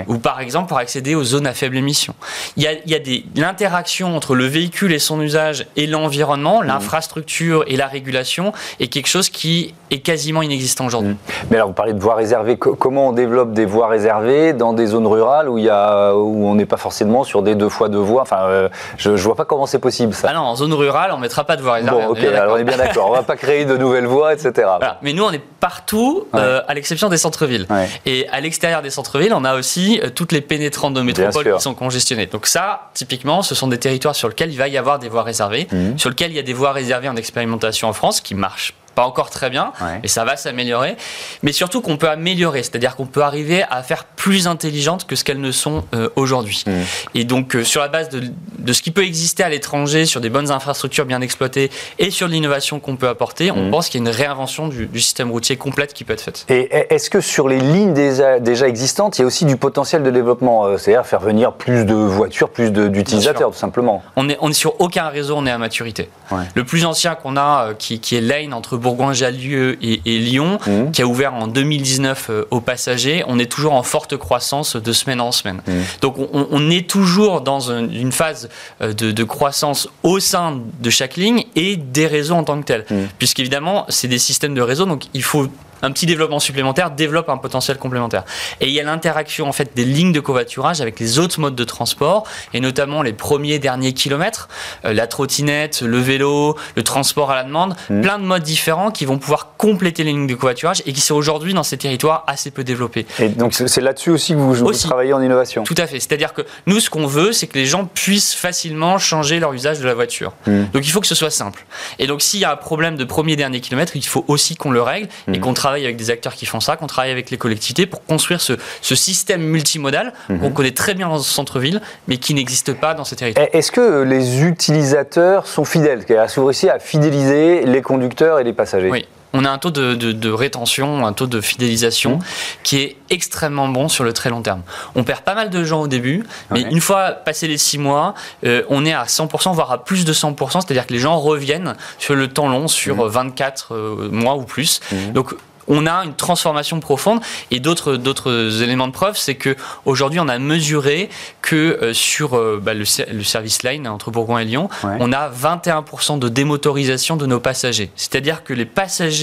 Ou 0.06 0.18
par 0.18 0.40
exemple 0.40 0.68
pour 0.68 0.78
accéder 0.78 1.14
aux 1.14 1.24
zones 1.24 1.46
à 1.46 1.54
faible 1.54 1.76
émission. 1.76 2.14
Il 2.56 2.62
y 2.62 2.66
a, 2.66 2.72
il 2.72 2.90
y 2.90 2.94
a 2.94 2.98
des, 2.98 3.24
l'interaction 3.36 4.16
entre 4.16 4.34
le 4.34 4.46
véhicule 4.46 4.92
et 4.92 4.98
son 4.98 5.20
usage 5.20 5.66
et 5.76 5.86
l'environnement, 5.86 6.62
mmh. 6.62 6.66
l'infrastructure 6.66 7.64
et 7.66 7.76
la 7.76 7.86
régulation 7.86 8.52
est 8.80 8.88
quelque 8.88 9.08
chose 9.08 9.28
qui 9.28 9.74
est 9.90 10.00
quasiment 10.00 10.42
inexistant 10.42 10.86
aujourd'hui. 10.86 11.12
Mmh. 11.12 11.32
Mais 11.50 11.56
alors 11.56 11.68
vous 11.68 11.74
parlez 11.74 11.92
de 11.92 12.00
voies 12.00 12.14
réservées. 12.14 12.56
comment 12.56 13.08
on 13.08 13.12
développe 13.12 13.52
des 13.52 13.66
voies 13.66 13.88
réservées 13.88 14.52
dans 14.52 14.72
des 14.72 14.86
zones 14.86 15.06
rurales 15.06 15.48
où, 15.48 15.58
il 15.58 15.64
y 15.64 15.70
a, 15.70 16.14
où 16.14 16.46
on 16.46 16.54
n'est 16.54 16.66
pas 16.66 16.76
forcément 16.76 17.24
sur 17.24 17.42
des 17.42 17.54
deux 17.54 17.68
fois 17.68 17.88
deux 17.88 17.98
voies? 17.98 18.22
Enfin, 18.22 18.42
euh, 18.42 18.68
je 18.96 19.10
ne 19.10 19.16
vois 19.16 19.36
pas 19.36 19.44
comment 19.44 19.66
c'est 19.66 19.78
possible 19.78 20.14
ça. 20.14 20.28
Ah 20.30 20.34
non, 20.34 20.40
en 20.40 20.56
zone 20.56 20.72
rurale, 20.74 21.10
on 21.12 21.16
ne 21.16 21.22
mettra 21.22 21.44
pas 21.44 21.56
de 21.56 21.62
voies 21.62 21.74
réservées. 21.74 22.06
Bon, 22.06 22.12
ok, 22.12 22.24
alors 22.24 22.56
on 22.56 22.58
est 22.58 22.64
bien 22.64 22.76
d'accord. 22.76 23.08
on 23.08 23.12
ne 23.12 23.16
va 23.16 23.22
pas 23.22 23.36
créer 23.36 23.64
de 23.64 23.76
nouvelles 23.76 24.06
voies, 24.06 24.32
etc. 24.34 24.68
Mais 25.02 25.12
nous, 25.12 25.24
on 25.24 25.32
est 25.32 25.42
partout, 25.60 26.26
euh, 26.34 26.60
à 26.66 26.74
l'exception 26.74 27.08
des 27.08 27.16
centres-villes. 27.16 27.66
Et 28.06 28.28
à 28.28 28.40
l'extérieur 28.40 28.82
des 28.82 28.90
centres-villes, 28.90 29.34
on 29.34 29.44
a 29.44 29.54
aussi 29.54 29.67
euh, 29.76 30.10
toutes 30.10 30.32
les 30.32 30.40
pénétrantes 30.40 30.94
de 30.94 31.02
métropole 31.02 31.54
qui 31.54 31.60
sont 31.60 31.74
congestionnées. 31.74 32.26
Donc 32.26 32.46
ça, 32.46 32.90
typiquement, 32.94 33.42
ce 33.42 33.54
sont 33.54 33.68
des 33.68 33.78
territoires 33.78 34.14
sur 34.14 34.28
lesquels 34.28 34.50
il 34.50 34.58
va 34.58 34.68
y 34.68 34.76
avoir 34.76 34.98
des 34.98 35.08
voies 35.08 35.22
réservées, 35.22 35.66
mmh. 35.70 35.98
sur 35.98 36.10
lesquels 36.10 36.30
il 36.30 36.36
y 36.36 36.40
a 36.40 36.42
des 36.42 36.52
voies 36.52 36.72
réservées 36.72 37.08
en 37.08 37.16
expérimentation 37.16 37.88
en 37.88 37.92
France 37.92 38.20
qui 38.20 38.34
marchent 38.34 38.74
pas 38.98 39.06
encore 39.06 39.30
très 39.30 39.48
bien, 39.48 39.70
et 40.02 40.08
ça 40.08 40.24
va 40.24 40.36
s'améliorer, 40.36 40.96
mais 41.44 41.52
surtout 41.52 41.80
qu'on 41.82 41.96
peut 41.96 42.08
améliorer, 42.08 42.64
c'est-à-dire 42.64 42.96
qu'on 42.96 43.06
peut 43.06 43.22
arriver 43.22 43.62
à 43.70 43.84
faire 43.84 44.02
plus 44.02 44.48
intelligentes 44.48 45.06
que 45.06 45.14
ce 45.14 45.22
qu'elles 45.22 45.40
ne 45.40 45.52
sont 45.52 45.84
euh, 45.94 46.08
aujourd'hui. 46.16 46.64
Mmh. 46.66 46.72
Et 47.14 47.22
donc, 47.22 47.54
euh, 47.54 47.62
sur 47.62 47.80
la 47.80 47.86
base 47.86 48.08
de, 48.08 48.24
de, 48.58 48.72
ce 48.72 48.82
qui 48.82 48.90
peut 48.90 49.04
exister 49.04 49.44
à 49.44 49.48
l'étranger, 49.50 50.04
sur 50.04 50.20
des 50.20 50.30
bonnes 50.30 50.50
infrastructures 50.50 51.06
bien 51.06 51.20
exploitées 51.20 51.70
et 52.00 52.10
sur 52.10 52.26
l'innovation 52.26 52.80
qu'on 52.80 52.96
peut 52.96 53.06
apporter, 53.06 53.52
on 53.52 53.68
mmh. 53.68 53.70
pense 53.70 53.88
qu'il 53.88 54.02
y 54.02 54.04
a 54.04 54.10
une 54.10 54.16
réinvention 54.16 54.66
du, 54.66 54.88
système 55.00 55.30
routier 55.30 55.56
complète 55.56 55.94
qui 55.94 56.02
peut 56.02 56.14
être 56.14 56.20
faite. 56.20 56.44
Et 56.48 56.68
est-ce 56.90 57.08
que 57.08 57.20
sur 57.20 57.48
les 57.48 57.60
lignes 57.60 57.94
déjà, 57.94 58.40
déjà, 58.40 58.66
existantes, 58.66 59.16
il 59.18 59.22
y 59.22 59.24
a 59.24 59.26
aussi 59.28 59.44
du 59.44 59.56
potentiel 59.56 60.02
de 60.02 60.10
développement, 60.10 60.66
euh, 60.66 60.76
c'est-à-dire 60.76 61.06
faire 61.06 61.20
venir 61.20 61.52
plus 61.52 61.84
de 61.84 61.94
voitures, 61.94 62.50
plus 62.50 62.72
d'utilisateurs, 62.72 63.52
tout 63.52 63.58
simplement? 63.58 64.02
On 64.16 64.28
est, 64.28 64.38
on 64.40 64.50
est 64.50 64.54
sur 64.54 64.80
aucun 64.80 65.08
réseau, 65.08 65.36
on 65.36 65.46
est 65.46 65.52
à 65.52 65.58
maturité. 65.58 66.10
Le 66.56 66.64
plus 66.64 66.84
ancien 66.84 67.14
qu'on 67.14 67.36
a, 67.36 67.74
qui, 67.78 68.00
qui 68.00 68.16
est 68.16 68.20
Lane 68.20 68.52
entre 68.52 68.76
Bourgoin-Jallieu 68.88 69.76
et, 69.82 70.18
Lyon, 70.18 70.58
mmh. 70.66 70.92
qui 70.92 71.02
a 71.02 71.06
ouvert 71.06 71.34
en 71.34 71.46
2019 71.46 72.26
euh, 72.30 72.44
aux 72.50 72.60
passagers. 72.60 73.22
On 73.26 73.38
est 73.38 73.50
toujours 73.50 73.74
en 73.74 73.82
forte 73.82 74.16
croissance 74.16 74.76
de 74.76 74.92
semaine 74.92 75.20
en 75.20 75.32
semaine. 75.32 75.60
Mmh. 75.66 75.72
Donc 76.00 76.16
on, 76.32 76.70
est 76.70 76.88
toujours 76.88 77.42
dans 77.42 77.70
une, 77.70 78.12
phase 78.12 78.48
euh, 78.80 78.92
de, 78.92 79.24
croissance 79.24 79.88
au 80.02 80.20
sein 80.20 80.60
de 80.80 80.90
chaque 80.90 81.16
ligne 81.16 81.44
et 81.54 81.76
des 81.76 82.06
réseaux 82.06 82.34
en 82.34 82.44
tant 82.44 82.58
que 82.60 82.64
tels. 82.64 82.86
Mmh. 82.90 82.94
Puisqu'évidemment, 83.18 83.84
c'est 83.88 84.08
des 84.08 84.18
systèmes 84.18 84.54
de 84.54 84.62
réseau, 84.62 84.86
donc 84.86 85.04
il 85.12 85.22
faut 85.22 85.48
un 85.82 85.90
petit 85.92 86.06
développement 86.06 86.40
supplémentaire 86.40 86.90
développe 86.90 87.28
un 87.28 87.36
potentiel 87.36 87.78
complémentaire. 87.78 88.24
Et 88.60 88.66
il 88.66 88.72
y 88.72 88.80
a 88.80 88.82
l'interaction 88.82 89.48
en 89.48 89.52
fait 89.52 89.74
des 89.74 89.84
lignes 89.84 90.12
de 90.12 90.20
covoiturage 90.20 90.80
avec 90.80 91.00
les 91.00 91.18
autres 91.18 91.40
modes 91.40 91.54
de 91.54 91.64
transport 91.64 92.24
et 92.54 92.60
notamment 92.60 93.02
les 93.02 93.12
premiers 93.12 93.58
derniers 93.58 93.92
kilomètres, 93.92 94.48
euh, 94.84 94.92
la 94.92 95.06
trottinette, 95.06 95.82
le 95.82 95.98
vélo, 95.98 96.56
le 96.76 96.82
transport 96.82 97.30
à 97.30 97.36
la 97.36 97.44
demande, 97.44 97.76
mmh. 97.90 98.00
plein 98.00 98.18
de 98.18 98.24
modes 98.24 98.42
différents 98.42 98.90
qui 98.90 99.04
vont 99.04 99.18
pouvoir 99.18 99.56
compléter 99.56 100.04
les 100.04 100.10
lignes 100.10 100.26
de 100.26 100.34
covoiturage 100.34 100.82
et 100.86 100.92
qui 100.92 101.00
sont 101.00 101.14
aujourd'hui 101.14 101.54
dans 101.54 101.62
ces 101.62 101.76
territoires 101.76 102.24
assez 102.26 102.50
peu 102.50 102.64
développés. 102.64 103.06
Et 103.18 103.28
donc 103.28 103.54
c'est 103.54 103.80
là-dessus 103.80 104.10
aussi 104.10 104.32
que 104.32 104.38
vous, 104.38 104.72
travaillez 104.72 105.12
en 105.12 105.22
innovation. 105.22 105.64
Tout 105.64 105.74
à 105.78 105.86
fait. 105.86 106.00
C'est-à-dire 106.00 106.32
que 106.32 106.42
nous 106.66 106.80
ce 106.80 106.90
qu'on 106.90 107.06
veut 107.06 107.32
c'est 107.32 107.46
que 107.46 107.58
les 107.58 107.66
gens 107.66 107.84
puissent 107.84 108.34
facilement 108.34 108.98
changer 108.98 109.40
leur 109.40 109.52
usage 109.52 109.80
de 109.80 109.84
la 109.84 109.94
voiture. 109.94 110.32
Mmh. 110.46 110.64
Donc 110.72 110.86
il 110.86 110.90
faut 110.90 111.00
que 111.00 111.06
ce 111.06 111.14
soit 111.14 111.30
simple. 111.30 111.64
Et 111.98 112.06
donc 112.06 112.22
s'il 112.22 112.40
y 112.40 112.44
a 112.44 112.52
un 112.52 112.56
problème 112.56 112.96
de 112.96 113.04
premier 113.04 113.36
dernier 113.36 113.60
kilomètre, 113.60 113.96
il 113.96 114.06
faut 114.06 114.24
aussi 114.28 114.56
qu'on 114.56 114.70
le 114.70 114.82
règle 114.82 115.08
et 115.26 115.38
mmh. 115.38 115.40
qu'on 115.40 115.54
travaille 115.54 115.67
travaille 115.68 115.84
avec 115.84 115.96
des 115.96 116.10
acteurs 116.10 116.34
qui 116.34 116.46
font 116.46 116.60
ça, 116.60 116.76
qu'on 116.76 116.86
travaille 116.86 117.10
avec 117.10 117.30
les 117.30 117.36
collectivités 117.36 117.84
pour 117.84 118.02
construire 118.04 118.40
ce, 118.40 118.54
système 118.80 119.42
multimodal 119.42 120.14
mhm. 120.28 120.40
qu'on 120.40 120.50
connaît 120.50 120.72
très 120.72 120.94
bien 120.94 121.08
dans 121.08 121.18
ce 121.18 121.30
centre-ville, 121.30 121.80
mais 122.08 122.16
qui 122.16 122.34
n'existe 122.34 122.72
pas 122.72 122.94
dans 122.94 123.04
ces 123.04 123.16
territoires. 123.16 123.46
Est-ce 123.52 123.70
que 123.70 124.02
les 124.02 124.42
utilisateurs 124.42 125.46
sont 125.46 125.64
fidèles? 125.64 126.00
Est-ce 126.08 126.34
que 126.34 126.40
vous 126.40 126.46
réussissez 126.46 126.70
à 126.70 126.78
fidéliser 126.78 127.64
les 127.66 127.82
conducteurs 127.82 128.40
et 128.40 128.44
les 128.44 128.54
passagers 128.54 128.90
Oui 128.90 129.06
on 129.32 129.44
a 129.44 129.50
un 129.50 129.58
taux 129.58 129.70
de, 129.70 130.30
rétention, 130.30 131.06
un 131.06 131.12
taux 131.12 131.26
de 131.26 131.40
fidélisation 131.40 132.16
mmh. 132.16 132.22
qui 132.62 132.76
est 132.78 132.96
extrêmement 133.10 133.68
bon 133.68 133.88
sur 133.88 134.04
le 134.04 134.12
très 134.12 134.30
long 134.30 134.42
terme. 134.42 134.62
On 134.94 135.04
perd 135.04 135.20
pas 135.22 135.34
mal 135.34 135.50
de 135.50 135.64
gens 135.64 135.82
au 135.82 135.88
début, 135.88 136.24
mais 136.50 136.62
une 136.62 136.80
fois 136.80 137.12
passé 137.12 137.48
les 137.48 137.58
six 137.58 137.78
mois, 137.78 138.14
euh, 138.44 138.62
on 138.68 138.84
est 138.84 138.92
à 138.92 139.04
100%, 139.04 139.54
voire 139.54 139.72
à 139.72 139.84
plus 139.84 140.04
de 140.04 140.12
100%, 140.12 140.52
c'est-à-dire 140.52 140.86
que 140.86 140.92
les 140.92 140.98
gens 140.98 141.18
reviennent 141.18 141.74
sur 141.98 142.14
le 142.14 142.28
temps 142.28 142.48
long, 142.48 142.68
sur 142.68 143.06
24 143.08 143.72
mmh. 143.72 143.76
euh, 143.76 144.08
mois 144.10 144.36
ou 144.36 144.42
plus. 144.42 144.80
Mmh. 144.92 145.12
Donc 145.12 145.34
on 145.68 145.86
a 145.86 146.04
une 146.04 146.14
transformation 146.14 146.80
profonde. 146.80 147.20
Et 147.50 147.60
d'autres, 147.60 147.96
d'autres 147.96 148.62
éléments 148.62 148.88
de 148.88 148.92
preuve, 148.92 149.16
c'est 149.16 149.34
que 149.36 149.54
aujourd'hui, 149.84 150.18
on 150.20 150.28
a 150.28 150.38
mesuré 150.38 151.10
que 151.42 151.56
euh, 151.56 151.94
sur 151.94 152.34
euh, 152.34 152.60
bah, 152.62 152.74
le, 152.74 152.84
service 152.84 153.62
line 153.62 153.86
entre 153.86 154.10
Bourgoin 154.10 154.40
et 154.40 154.44
Lyon, 154.44 154.68
on 154.82 155.12
a 155.12 155.30
21% 155.30 156.18
de 156.18 156.28
démotorisation 156.28 157.16
de 157.16 157.26
nos 157.26 157.40
passagers. 157.40 157.90
C'est-à-dire 157.96 158.42
que 158.44 158.54
les 158.54 158.64
passagers 158.64 159.17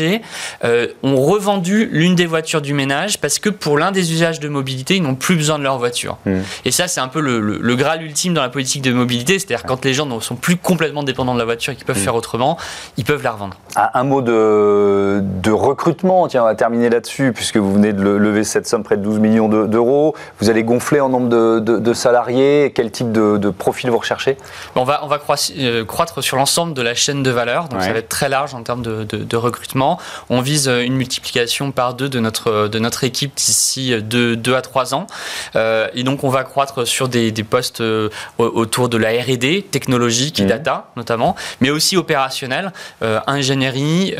euh, 0.63 0.87
ont 1.03 1.17
revendu 1.17 1.89
l'une 1.91 2.15
des 2.15 2.25
voitures 2.25 2.61
du 2.61 2.73
ménage 2.73 3.19
parce 3.19 3.39
que 3.39 3.49
pour 3.49 3.77
l'un 3.77 3.91
des 3.91 4.13
usages 4.13 4.39
de 4.39 4.47
mobilité, 4.47 4.95
ils 4.95 5.03
n'ont 5.03 5.15
plus 5.15 5.35
besoin 5.35 5.57
de 5.57 5.63
leur 5.63 5.77
voiture. 5.77 6.17
Hmm. 6.25 6.41
Et 6.65 6.71
ça, 6.71 6.87
c'est 6.87 7.01
un 7.01 7.07
peu 7.07 7.19
le, 7.19 7.75
graal 7.75 8.03
ultime 8.03 8.33
dans 8.33 8.41
la 8.41 8.49
politique 8.49 8.81
de 8.81 8.93
mobilité. 8.93 9.37
C'est-à-dire 9.39 9.65
quand 9.65 9.83
les 9.83 9.93
gens 9.93 10.05
ne 10.05 10.19
sont 10.19 10.35
plus 10.35 10.55
complètement 10.55 11.03
dépendants 11.03 11.33
de 11.33 11.39
la 11.39 11.45
voiture 11.45 11.73
et 11.73 11.75
qu'ils 11.75 11.85
peuvent 11.85 11.97
hmm. 11.97 12.03
faire 12.03 12.15
autrement, 12.15 12.57
ils 12.97 13.03
peuvent 13.03 13.23
la 13.23 13.31
revendre. 13.31 13.57
Un, 13.75 14.03
mot 14.03 14.21
de, 14.21 15.19
de 15.21 15.51
recrutement 15.51 16.27
on 16.33 16.43
va 16.43 16.55
terminer 16.55 16.89
là-dessus, 16.89 17.33
puisque 17.33 17.57
vous 17.57 17.73
venez 17.73 17.93
de 17.93 18.01
lever 18.01 18.43
cette 18.43 18.67
somme, 18.67 18.83
près 18.83 18.97
de 18.97 19.03
12 19.03 19.19
millions 19.19 19.47
d'euros. 19.47 20.15
vous 20.39 20.49
allez 20.49 20.63
gonfler 20.63 20.99
en 20.99 21.09
nombre 21.09 21.29
de, 21.29 21.93
salariés. 21.93 22.71
Quel 22.75 22.91
type 22.91 23.11
de, 23.11 23.49
profil 23.49 23.89
vous 23.89 23.97
recherchez? 23.97 24.37
On 24.75 24.83
va, 24.83 25.03
on 25.03 25.07
va 25.07 25.19
euh, 25.57 25.85
croître 25.85 26.23
sur 26.23 26.37
l'ensemble 26.37 26.73
de 26.73 26.81
la 26.81 26.93
chaîne 26.93 27.23
de 27.23 27.31
valeur. 27.31 27.69
Donc 27.69 27.81
ça 27.81 27.91
va 27.91 27.99
être 27.99 28.09
très 28.09 28.29
large 28.29 28.53
en 28.53 28.63
termes 28.63 28.81
de, 28.81 29.35
recrutement. 29.35 29.84
On 30.29 30.41
vise 30.41 30.67
euh, 30.67 30.81
une 30.81 30.95
multiplication 30.95 31.71
par 31.71 31.93
deux 31.93 32.09
de 32.09 32.19
notre, 32.19 32.67
de 32.67 32.79
notre 32.79 33.03
équipe 33.03 33.35
d'ici 33.35 33.93
2 34.01 34.37
à 34.55 34.61
3 34.61 34.93
ans. 34.93 35.07
Euh, 35.55 35.87
et 35.93 36.03
donc 36.03 36.23
on 36.23 36.29
va 36.29 36.43
croître 36.43 36.87
sur 36.87 37.07
des, 37.07 37.31
postes 37.43 37.83
autour 38.37 38.89
de 38.89 38.97
la 38.97 39.09
R&D, 39.09 39.67
technologique 39.69 40.39
et 40.39 40.45
mmh. 40.45 40.47
data 40.47 40.87
notamment, 40.95 41.35
mais 41.61 41.69
aussi 41.69 41.97
opérationnel, 41.97 42.71
ingénierie, 43.27 44.15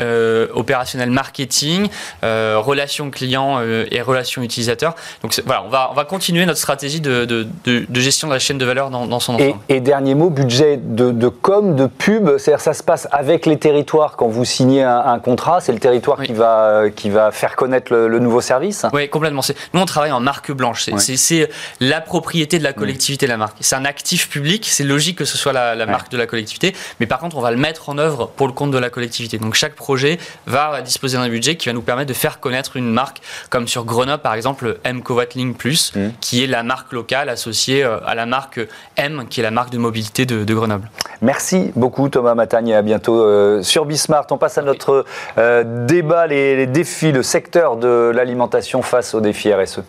opérationnel 0.54 1.10
marketing, 1.10 1.88
euh, 2.24 2.58
relations 2.58 3.10
clients 3.10 3.56
euh, 3.58 3.86
et 3.90 4.00
relations 4.00 4.42
utilisateurs. 4.42 4.94
Donc 5.22 5.40
voilà, 5.44 5.62
on 5.64 5.68
va, 5.68 5.88
on 5.90 5.94
va 5.94 6.04
continuer 6.04 6.46
notre 6.46 6.58
stratégie 6.58 7.00
de, 7.00 7.24
de, 7.24 7.46
de, 7.64 8.00
gestion 8.00 8.28
de 8.28 8.32
la 8.32 8.38
chaîne 8.38 8.58
de 8.58 8.64
valeur 8.64 8.90
dans, 8.90 9.06
dans 9.06 9.20
son 9.20 9.34
ensemble. 9.34 9.54
Et, 9.68 9.80
dernier 9.80 10.14
mot, 10.14 10.30
budget 10.30 10.76
de, 10.76 11.10
de 11.10 11.28
com, 11.28 11.76
de 11.76 11.86
pub, 11.86 12.38
c'est-à-dire 12.38 12.60
ça 12.60 12.74
se 12.74 12.82
passe 12.82 13.08
avec 13.12 13.46
les 13.46 13.58
territoires 13.58 14.16
quand 14.16 14.28
vous 14.28 14.44
signez 14.44 14.82
un, 14.82 15.18
contrat, 15.18 15.55
c'est 15.60 15.72
le 15.72 15.78
territoire 15.78 16.22
qui, 16.22 16.32
va, 16.32 16.84
qui 16.94 17.10
va 17.10 17.30
faire 17.30 17.56
connaître 17.56 17.92
le, 17.92 18.18
nouveau 18.18 18.40
service 18.40 18.86
Oui, 18.92 19.08
complètement. 19.08 19.42
Nous, 19.74 19.80
on 19.80 19.84
travaille 19.84 20.12
en 20.12 20.20
marque 20.20 20.52
blanche. 20.52 20.88
C'est 20.96 21.50
la 21.80 22.00
propriété 22.00 22.58
de 22.58 22.64
la 22.64 22.72
collectivité, 22.72 23.26
la 23.26 23.36
marque. 23.36 23.56
C'est 23.60 23.76
un 23.76 23.84
actif 23.84 24.28
public, 24.28 24.66
c'est 24.68 24.84
logique 24.84 25.18
que 25.18 25.24
ce 25.24 25.36
soit 25.36 25.52
la, 25.52 25.74
la 25.74 25.86
marque 25.86 26.10
de 26.10 26.16
la 26.16 26.26
collectivité, 26.26 26.74
mais 27.00 27.06
par 27.06 27.18
contre, 27.18 27.36
on 27.36 27.40
va 27.40 27.50
le 27.50 27.56
mettre 27.56 27.88
en 27.88 27.98
œuvre 27.98 28.30
pour 28.36 28.46
le 28.46 28.52
compte 28.52 28.70
de 28.70 28.78
la 28.78 28.90
collectivité. 28.90 29.38
Donc 29.38 29.54
chaque 29.54 29.74
projet 29.74 30.18
va 30.46 30.80
disposer 30.82 31.18
d'un 31.18 31.28
budget 31.28 31.56
qui 31.56 31.68
va 31.68 31.72
nous 31.72 31.82
permettre 31.82 32.08
de 32.08 32.14
faire 32.14 32.40
connaître 32.40 32.76
une 32.76 32.90
marque, 32.90 33.20
comme 33.50 33.68
sur 33.68 33.84
Grenoble 33.84 34.22
par 34.22 34.34
exemple, 34.34 34.78
M 34.84 35.02
Covatling 35.02 35.54
Plus, 35.54 35.94
mmh. 35.94 36.00
qui 36.20 36.42
est 36.42 36.46
la 36.46 36.62
marque 36.62 36.92
locale 36.92 37.28
associée 37.28 37.84
euh, 37.84 37.98
à 38.06 38.14
la 38.14 38.26
marque 38.26 38.60
M, 38.96 39.26
qui 39.28 39.40
est 39.40 39.42
la 39.42 39.50
marque 39.50 39.70
de 39.70 39.78
mobilité 39.78 40.26
de, 40.26 40.54
Grenoble. 40.54 40.88
Merci 41.20 41.72
beaucoup 41.76 42.08
Thomas 42.08 42.34
Matagne 42.34 42.68
et 42.68 42.74
à 42.74 42.82
bientôt 42.82 43.22
euh, 43.22 43.62
sur 43.62 43.84
Bismart. 43.84 44.26
On 44.30 44.38
passe 44.38 44.58
à 44.58 44.62
notre 44.62 45.04
euh, 45.38 45.45
débat, 45.64 46.26
les, 46.26 46.56
les 46.56 46.66
défis, 46.66 47.12
le 47.12 47.22
secteur 47.22 47.76
de 47.76 48.10
l'alimentation 48.14 48.82
face 48.82 49.14
aux 49.14 49.20
défis 49.20 49.52
RSE. 49.52 49.82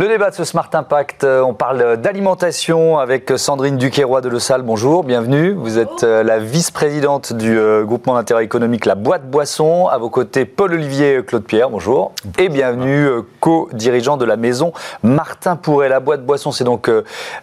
Le 0.00 0.08
débat 0.08 0.30
de 0.30 0.34
ce 0.34 0.44
Smart 0.44 0.70
Impact, 0.72 1.24
euh, 1.24 1.42
on 1.42 1.52
parle 1.52 1.98
d'alimentation 1.98 2.96
avec 2.96 3.30
Sandrine 3.36 3.76
Duquesroy 3.76 4.22
de 4.22 4.30
Le 4.30 4.38
Salle. 4.38 4.62
Bonjour, 4.62 5.04
bienvenue. 5.04 5.52
Vous 5.52 5.78
êtes 5.78 6.04
euh, 6.04 6.22
la 6.22 6.38
vice-présidente 6.38 7.34
du 7.34 7.58
euh, 7.58 7.84
groupement 7.84 8.14
d'intérêt 8.14 8.42
économique 8.42 8.86
La 8.86 8.94
Boîte 8.94 9.30
Boisson. 9.30 9.88
À 9.88 9.98
vos 9.98 10.08
côtés, 10.08 10.46
Paul-Olivier 10.46 11.22
Claude 11.22 11.44
Pierre, 11.44 11.68
bonjour. 11.68 12.12
Et 12.38 12.48
bienvenue, 12.48 13.10
co-dirigeant 13.40 14.16
de 14.16 14.24
la 14.24 14.38
maison 14.38 14.72
Martin 15.02 15.56
Pourret. 15.56 15.90
La 15.90 16.00
Boîte 16.00 16.24
Boisson, 16.24 16.50
c'est 16.50 16.64
donc 16.64 16.90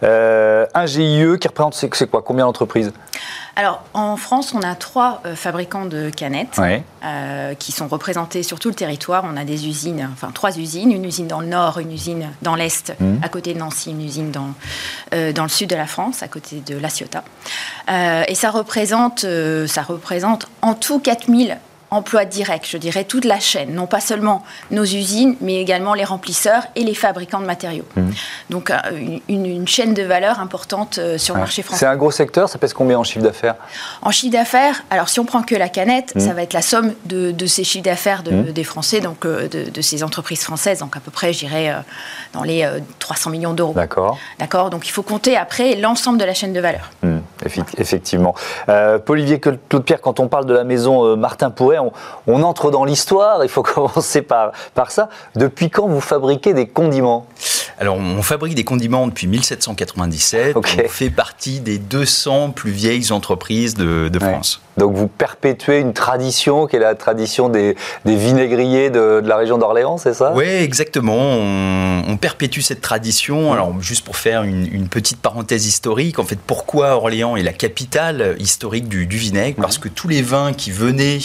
un 0.02 0.86
GIE 0.86 1.38
qui 1.40 1.46
représente, 1.46 1.74
c'est 1.74 2.10
quoi? 2.10 2.22
Combien 2.22 2.44
d'entreprises? 2.44 2.92
Alors, 3.58 3.82
en 3.92 4.16
France, 4.16 4.54
on 4.54 4.62
a 4.62 4.76
trois 4.76 5.20
euh, 5.26 5.34
fabricants 5.34 5.84
de 5.84 6.10
canettes 6.10 6.60
euh, 7.04 7.54
qui 7.54 7.72
sont 7.72 7.88
représentés 7.88 8.44
sur 8.44 8.60
tout 8.60 8.68
le 8.68 8.74
territoire. 8.76 9.24
On 9.26 9.36
a 9.36 9.44
des 9.44 9.66
usines, 9.66 10.08
enfin 10.12 10.30
trois 10.32 10.56
usines, 10.56 10.92
une 10.92 11.04
usine 11.04 11.26
dans 11.26 11.40
le 11.40 11.48
nord, 11.48 11.80
une 11.80 11.92
usine 11.92 12.28
dans 12.40 12.54
l'est, 12.54 12.94
mmh. 13.00 13.16
à 13.20 13.28
côté 13.28 13.54
de 13.54 13.58
Nancy, 13.58 13.90
une 13.90 14.04
usine 14.04 14.30
dans, 14.30 14.54
euh, 15.12 15.32
dans 15.32 15.42
le 15.42 15.48
sud 15.48 15.70
de 15.70 15.74
la 15.74 15.88
France, 15.88 16.22
à 16.22 16.28
côté 16.28 16.62
de 16.64 16.78
La 16.78 16.88
Ciotat. 16.88 17.24
et 18.28 18.34
ça 18.36 18.52
représente, 18.52 19.26
ça 19.66 19.82
représente 19.82 20.48
en 20.62 20.74
tout 20.74 21.00
4000 21.00 21.58
emploi 21.90 22.24
direct, 22.24 22.66
je 22.68 22.76
dirais 22.76 23.04
toute 23.04 23.24
la 23.24 23.40
chaîne, 23.40 23.74
non 23.74 23.86
pas 23.86 24.00
seulement 24.00 24.44
nos 24.70 24.84
usines, 24.84 25.36
mais 25.40 25.60
également 25.60 25.94
les 25.94 26.04
remplisseurs 26.04 26.64
et 26.76 26.84
les 26.84 26.94
fabricants 26.94 27.40
de 27.40 27.46
matériaux. 27.46 27.84
Mmh. 27.96 28.10
Donc 28.50 28.70
euh, 28.70 28.76
une, 29.28 29.66
chaîne 29.66 29.94
de 29.94 30.02
valeur 30.02 30.40
importante 30.40 30.98
euh, 30.98 31.18
sur 31.18 31.34
le 31.34 31.40
marché 31.40 31.62
français. 31.62 31.80
C'est 31.80 31.90
un 31.90 31.96
gros 31.96 32.10
secteur, 32.10 32.48
ça 32.48 32.58
pèse 32.58 32.72
combien 32.72 32.98
en 32.98 33.04
chiffre 33.04 33.24
d'affaires? 33.24 33.56
En 34.02 34.10
chiffre 34.10 34.32
d'affaires, 34.32 34.82
alors 34.90 35.08
si 35.08 35.20
on 35.20 35.24
prend 35.24 35.42
que 35.42 35.54
la 35.54 35.68
canette, 35.68 36.14
mmh. 36.14 36.20
ça 36.20 36.34
va 36.34 36.42
être 36.42 36.52
la 36.52 36.62
somme 36.62 36.92
de, 37.06 37.46
ces 37.46 37.64
chiffres 37.64 37.84
d'affaires 37.84 38.22
mmh. 38.22 38.52
des 38.52 38.64
Français, 38.64 39.00
donc 39.00 39.24
euh, 39.24 39.48
de, 39.48 39.80
ces 39.80 40.02
entreprises 40.02 40.42
françaises, 40.42 40.80
donc 40.80 40.96
à 40.96 41.00
peu 41.00 41.10
près, 41.10 41.32
je 41.32 41.38
dirais, 41.40 41.74
dans 42.32 42.42
les 42.42 42.68
300 42.98 43.30
millions 43.30 43.54
d'euros. 43.54 43.72
D'accord. 43.72 44.18
D'accord, 44.38 44.70
donc 44.70 44.86
il 44.86 44.90
faut 44.90 45.02
compter 45.02 45.36
après 45.36 45.76
l'ensemble 45.76 46.18
de 46.18 46.24
la 46.24 46.34
chaîne 46.34 46.52
de 46.52 46.60
valeur. 46.60 46.90
Effectivement. 47.44 48.34
Paul-Olivier 48.66 49.40
Claude-Pierre, 49.40 50.00
quand 50.00 50.20
on 50.20 50.28
parle 50.28 50.46
de 50.46 50.54
la 50.54 50.64
maison 50.64 51.16
Martin 51.16 51.50
Pourret, 51.50 51.78
on, 52.26 52.42
entre 52.42 52.70
dans 52.70 52.84
l'histoire, 52.84 53.44
il 53.44 53.48
faut 53.48 53.62
commencer 53.74 54.22
par 54.22 54.52
ça. 54.88 55.08
Depuis 55.34 55.70
quand 55.70 55.86
vous 55.86 56.00
fabriquez 56.00 56.54
des 56.54 56.66
condiments? 56.66 57.26
Alors, 57.80 57.96
on 57.96 58.22
fabrique 58.22 58.56
des 58.56 58.64
condiments 58.64 59.06
depuis 59.06 59.28
1797. 59.28 60.56
On 60.56 60.62
fait 60.62 61.10
partie 61.10 61.60
des 61.60 61.78
200 61.78 62.50
plus 62.50 62.72
vieilles 62.72 63.12
entreprises 63.12 63.74
de, 63.74 64.10
France. 64.18 64.60
Donc, 64.78 64.96
vous 64.96 65.06
perpétuez 65.06 65.78
une 65.78 65.92
tradition 65.92 66.66
qui 66.66 66.74
est 66.74 66.80
la 66.80 66.96
tradition 66.96 67.48
des, 67.48 67.76
vinaigriers 68.04 68.90
de, 68.90 69.22
la 69.24 69.36
région 69.36 69.58
d'Orléans, 69.58 69.96
c'est 69.96 70.14
ça? 70.14 70.32
Oui, 70.34 70.44
exactement. 70.44 71.16
On, 71.16 72.16
perpétue 72.20 72.60
cette 72.60 72.80
tradition. 72.80 73.52
Alors, 73.52 73.80
juste 73.80 74.04
pour 74.04 74.16
faire 74.16 74.42
une, 74.42 74.88
petite 74.88 75.20
parenthèse 75.20 75.66
historique, 75.66 76.18
en 76.18 76.24
fait, 76.24 76.38
pourquoi 76.44 76.96
Orléans 76.96 77.36
est 77.36 77.42
la 77.42 77.52
capitale 77.52 78.34
historique 78.40 78.88
du, 78.88 79.06
vinaigre? 79.06 79.60
Parce 79.60 79.78
que 79.78 79.88
tous 79.88 80.08
les 80.08 80.22
vins 80.22 80.52
qui 80.52 80.72
venaient 80.72 81.18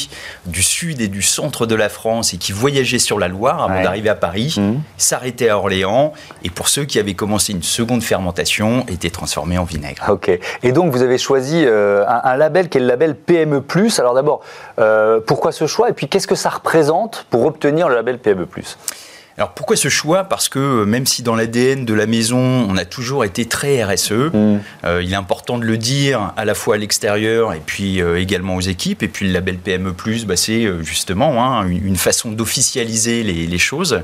du 0.45 0.61
sud 0.61 1.01
et 1.01 1.07
du 1.07 1.23
centre 1.23 1.65
de 1.65 1.73
la 1.73 1.89
France 1.89 2.35
et 2.35 2.37
qui 2.37 2.51
voyageaient 2.51 2.99
sur 2.99 3.17
la 3.17 3.27
Loire 3.27 3.63
avant 3.63 3.81
d'arriver 3.81 4.09
à 4.09 4.15
Paris 4.15 4.55
mmh. 4.57 4.73
s'arrêtaient 4.97 5.49
à 5.49 5.57
Orléans 5.57 6.13
et 6.43 6.49
pour 6.49 6.67
ceux 6.67 6.85
qui 6.85 6.99
avaient 6.99 7.13
commencé 7.13 7.53
une 7.53 7.63
seconde 7.63 8.03
fermentation, 8.03 8.85
étaient 8.87 9.09
transformés 9.09 9.57
en 9.57 9.63
vinaigre. 9.63 10.05
Ok. 10.09 10.29
Et 10.63 10.71
donc 10.71 10.91
vous 10.91 11.01
avez 11.01 11.17
choisi 11.17 11.63
euh, 11.65 12.05
un, 12.07 12.35
label 12.35 12.69
qui 12.69 12.77
est 12.77 12.81
le 12.81 12.87
label 12.87 13.15
PME+. 13.15 13.63
Alors 13.97 14.13
d'abord, 14.13 14.41
euh, 14.79 15.19
pourquoi 15.25 15.51
ce 15.51 15.67
choix? 15.67 15.89
Et 15.89 15.93
puis 15.93 16.07
qu'est-ce 16.07 16.27
que 16.27 16.35
ça 16.35 16.49
représente 16.49 17.25
pour 17.29 17.45
obtenir 17.45 17.89
le 17.89 17.95
label 17.95 18.19
PME+. 18.19 18.47
Alors 19.37 19.53
pourquoi 19.53 19.75
ce 19.75 19.89
choix? 19.89 20.25
Parce 20.25 20.47
que 20.47 20.59
euh, 20.59 20.85
même 20.85 21.07
si 21.07 21.23
dans 21.23 21.35
l'ADN 21.35 21.85
de 21.85 21.93
la 21.95 22.05
maison, 22.05 22.37
on 22.37 22.77
a 22.77 22.85
toujours 22.85 23.25
été 23.25 23.45
très 23.45 23.83
RSE, 23.83 24.11
mm. 24.11 24.59
euh, 24.85 25.01
il 25.03 25.11
est 25.11 25.15
important 25.15 25.57
de 25.57 25.65
le 25.65 25.77
dire 25.77 26.33
à 26.37 26.45
la 26.45 26.53
fois 26.53 26.75
à 26.75 26.77
l'extérieur 26.77 27.53
et 27.53 27.61
puis 27.65 27.99
euh, 27.99 28.19
également 28.19 28.55
aux 28.55 28.61
équipes. 28.61 29.01
Et 29.01 29.07
puis 29.07 29.25
le 29.25 29.33
label 29.33 29.57
PME+, 29.57 29.93
bah, 30.27 30.35
c'est 30.35 30.67
justement 30.83 31.43
hein, 31.43 31.67
une, 31.67 31.95
façon 31.95 32.31
d'officialiser 32.31 33.23
les, 33.23 33.57
choses. 33.57 34.01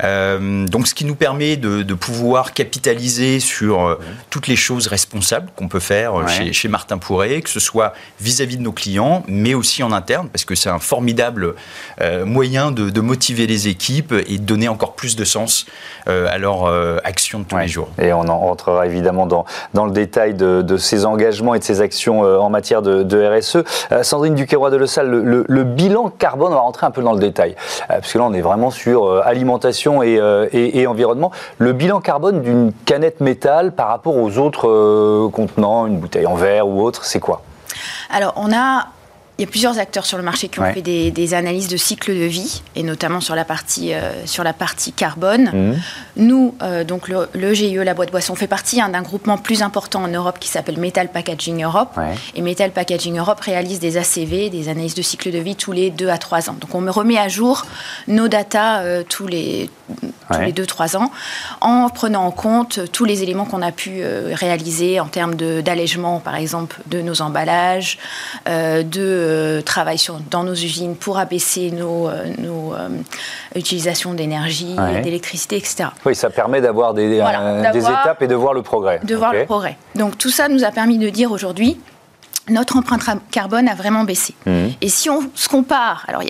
donc 0.00 0.86
ce 0.86 0.94
qui 0.94 1.04
nous 1.04 1.14
permet 1.14 1.56
de, 1.56 1.94
pouvoir 1.94 2.54
capitaliser 2.54 3.40
sur 3.40 3.98
toutes 4.30 4.46
les 4.46 4.56
choses 4.56 4.86
responsables 4.86 5.50
qu'on 5.56 5.68
peut 5.68 5.80
faire 5.80 6.14
chez, 6.52 6.68
Martin 6.68 6.98
Pourret, 6.98 7.42
que 7.42 7.50
ce 7.50 7.60
soit 7.60 7.92
vis-à-vis 8.20 8.56
de 8.56 8.62
nos 8.62 8.72
clients, 8.72 9.22
mais 9.28 9.54
aussi 9.54 9.82
en 9.82 9.92
interne, 9.92 10.28
parce 10.28 10.44
que 10.44 10.54
c'est 10.54 10.70
un 10.70 10.78
formidable 10.78 11.54
moyen 12.24 12.70
de, 12.70 12.90
de 12.90 13.00
motiver 13.00 13.46
les 13.46 13.68
équipes 13.68 14.14
et 14.26 14.38
de 14.38 14.55
donner 14.56 14.68
encore 14.68 14.92
plus 14.92 15.16
de 15.16 15.24
sens 15.24 15.66
à 16.06 16.38
leur 16.38 16.72
action 17.04 17.40
de 17.40 17.44
tous 17.44 17.58
les 17.58 17.68
jours. 17.68 17.88
Et 18.00 18.12
on 18.12 18.28
en 18.28 18.38
rentrera 18.38 18.86
évidemment 18.86 19.26
dans, 19.26 19.44
dans 19.74 19.84
le 19.84 19.92
détail 19.92 20.34
de, 20.34 20.62
de 20.62 20.76
ces 20.76 21.04
engagements 21.04 21.54
et 21.54 21.58
de 21.58 21.64
ces 21.64 21.80
actions 21.80 22.20
en 22.20 22.48
matière 22.48 22.80
de, 22.80 23.02
de 23.02 23.38
RSE. 23.38 23.58
Sandrine 24.02 24.34
Duquesroy 24.34 24.70
de 24.70 24.76
Le 24.76 24.86
Salle, 24.86 25.10
le, 25.10 25.44
le, 25.46 25.64
bilan 25.64 26.10
carbone, 26.10 26.52
on 26.52 26.54
va 26.54 26.60
rentrer 26.60 26.86
un 26.86 26.90
peu 26.90 27.02
dans 27.02 27.12
le 27.12 27.18
détail, 27.18 27.54
parce 27.88 28.12
que 28.12 28.18
là 28.18 28.24
on 28.24 28.32
est 28.32 28.40
vraiment 28.40 28.70
sur 28.70 29.20
alimentation 29.26 30.02
et, 30.02 30.20
et, 30.52 30.80
et, 30.80 30.86
environnement. 30.86 31.32
Le 31.58 31.72
bilan 31.72 32.00
carbone 32.00 32.40
d'une 32.40 32.72
canette 32.84 33.20
métal 33.20 33.72
par 33.72 33.88
rapport 33.88 34.16
aux 34.16 34.38
autres 34.38 35.28
contenants, 35.32 35.86
une 35.86 35.98
bouteille 35.98 36.26
en 36.26 36.34
verre 36.34 36.66
ou 36.66 36.82
autre, 36.82 37.04
c'est 37.04 37.20
quoi? 37.20 37.42
Alors, 38.10 38.32
on 38.36 38.52
a 38.52 38.86
il 39.38 39.42
y 39.42 39.44
a 39.44 39.50
plusieurs 39.50 39.78
acteurs 39.78 40.06
sur 40.06 40.16
le 40.16 40.24
marché 40.24 40.48
qui 40.48 40.60
ont 40.60 40.72
fait 40.72 40.82
des, 40.82 41.34
analyses 41.34 41.68
de 41.68 41.76
cycle 41.76 42.12
de 42.12 42.24
vie, 42.24 42.62
et 42.74 42.82
notamment 42.82 43.20
sur 43.20 43.34
la 43.34 43.44
partie, 43.44 43.92
euh, 43.92 44.24
sur 44.24 44.44
la 44.44 44.52
partie 44.52 44.92
carbone. 44.92 45.50
Mhm. 45.52 45.80
Nous, 46.16 46.54
euh, 46.62 46.84
donc 46.84 47.08
le, 47.08 47.54
GIE, 47.54 47.74
la 47.74 47.92
boîte 47.92 48.10
boisson, 48.10 48.34
fait 48.34 48.46
partie 48.46 48.80
hein, 48.80 48.88
d'un 48.88 49.02
groupement 49.02 49.36
plus 49.36 49.62
important 49.62 50.02
en 50.02 50.08
Europe 50.08 50.38
qui 50.38 50.48
s'appelle 50.48 50.78
Metal 50.78 51.08
Packaging 51.08 51.62
Europe. 51.64 51.98
Et 52.34 52.40
Metal 52.40 52.70
Packaging 52.70 53.18
Europe 53.18 53.40
réalise 53.40 53.78
des 53.78 53.98
ACV, 53.98 54.48
des 54.48 54.68
analyses 54.68 54.94
de 54.94 55.02
cycle 55.02 55.30
de 55.30 55.38
vie, 55.38 55.56
tous 55.56 55.72
les 55.72 55.90
2 55.90 56.08
à 56.08 56.18
3 56.18 56.48
ans. 56.48 56.56
Donc 56.58 56.74
on 56.74 56.80
me 56.80 56.90
remet 56.90 57.18
à 57.18 57.28
jour 57.28 57.66
nos 58.08 58.28
datas 58.28 58.80
euh, 58.80 59.02
tous 59.06 59.26
les, 59.26 59.68
tous 60.32 60.40
les 60.40 60.52
2-3 60.52 60.96
ans, 60.96 61.10
en 61.60 61.88
prenant 61.88 62.24
en 62.24 62.30
compte 62.30 62.80
tous 62.92 63.04
les 63.04 63.22
éléments 63.22 63.44
qu'on 63.44 63.62
a 63.62 63.72
pu 63.72 64.02
réaliser 64.32 65.00
en 65.00 65.06
termes 65.06 65.34
d'allègement, 65.34 66.20
par 66.20 66.36
exemple, 66.36 66.80
de 66.86 67.00
nos 67.00 67.22
emballages, 67.22 67.98
de 68.46 69.26
euh, 69.56 69.62
travaille 69.62 69.98
sur, 69.98 70.18
dans 70.30 70.44
nos 70.44 70.54
usines 70.54 70.96
pour 70.96 71.18
abaisser 71.18 71.70
nos, 71.70 72.08
euh, 72.08 72.24
nos 72.38 72.74
euh, 72.74 72.88
utilisations 73.54 74.14
d'énergie, 74.14 74.76
d'électricité, 75.02 75.56
etc. 75.56 75.88
Oui, 76.04 76.14
ça 76.14 76.30
permet 76.30 76.60
d'avoir 76.60 76.94
des, 76.94 77.08
des, 77.08 77.16
étapes 77.18 78.22
et 78.22 78.26
de 78.26 78.34
voir 78.34 78.54
le 78.54 78.62
progrès. 78.62 79.00
De 79.02 79.14
voir 79.14 79.32
le 79.32 79.44
progrès. 79.44 79.76
Donc 79.94 80.18
tout 80.18 80.30
ça 80.30 80.48
nous 80.48 80.64
a 80.64 80.70
permis 80.70 80.98
de 80.98 81.08
dire 81.08 81.32
aujourd'hui, 81.32 81.78
notre 82.48 82.76
empreinte 82.76 83.22
carbone 83.30 83.68
a 83.68 83.74
vraiment 83.74 84.04
baissé. 84.04 84.34
Mmh. 84.46 84.68
Et 84.80 84.88
si 84.88 85.10
on 85.10 85.20
se 85.34 85.48
compare, 85.48 86.04
alors 86.08 86.22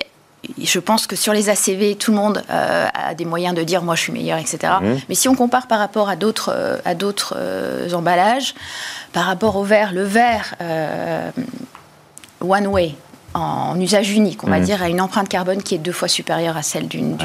je 0.62 0.78
pense 0.78 1.06
que 1.06 1.16
sur 1.16 1.32
les 1.32 1.48
ACV, 1.48 1.96
tout 1.96 2.10
le 2.10 2.16
monde 2.16 2.42
a 2.48 3.14
des 3.14 3.24
moyens 3.24 3.54
de 3.54 3.62
dire 3.62 3.82
moi 3.82 3.94
je 3.94 4.02
suis 4.02 4.12
meilleur, 4.12 4.38
etc. 4.38 4.72
Mmh. 4.80 4.86
Mais 5.08 5.14
si 5.14 5.28
on 5.28 5.34
compare 5.34 5.66
par 5.66 5.78
rapport 5.78 6.08
à 6.08 6.16
d'autres 6.16 6.80
à 6.84 6.94
d'autres 6.94 7.36
emballages, 7.92 8.54
par 9.12 9.24
rapport 9.24 9.56
au 9.56 9.64
verre, 9.64 9.92
le 9.92 10.04
verre 10.04 10.54
one 12.40 12.66
way, 12.66 12.94
en 13.36 13.78
usage 13.80 14.10
unique, 14.12 14.44
on 14.44 14.48
va 14.48 14.60
mm. 14.60 14.64
dire, 14.64 14.82
à 14.82 14.88
une 14.88 15.00
empreinte 15.00 15.28
carbone 15.28 15.62
qui 15.62 15.74
est 15.74 15.78
deux 15.78 15.92
fois 15.92 16.08
supérieure 16.08 16.56
à 16.56 16.62
celle 16.62 16.88
d'une. 16.88 17.16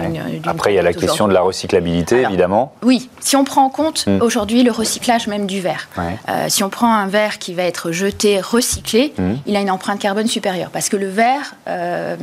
Après, 0.46 0.74
il 0.74 0.76
y 0.76 0.80
a 0.80 0.84
la 0.84 0.94
question 0.94 1.28
de 1.28 1.34
la 1.34 1.42
recyclabilité, 1.42 2.22
évidemment. 2.22 2.74
Oui, 2.84 3.10
si 3.20 3.36
on 3.36 3.44
prend 3.44 3.66
en 3.66 3.70
compte 3.70 4.06
mm. 4.08 4.22
aujourd'hui 4.22 4.64
le 4.64 4.72
recyclage 4.72 5.28
même 5.28 5.48
du 5.48 5.62
verre, 5.62 5.90
euh, 5.98 6.46
si 6.50 6.64
on 6.64 6.70
prend 6.70 6.94
un 6.94 7.08
verre 7.08 7.40
qui 7.40 7.54
va 7.54 7.64
être 7.64 7.92
jeté, 7.92 8.40
recyclé, 8.42 9.14
mm. 9.18 9.34
il 9.46 9.56
a 9.56 9.62
une 9.62 9.72
empreinte 9.72 10.00
carbone 10.00 10.28
supérieure. 10.28 10.70
Parce 10.72 10.90
que 10.90 10.98
le 10.98 11.08
verre, 11.08 11.56
euh, 11.68 12.16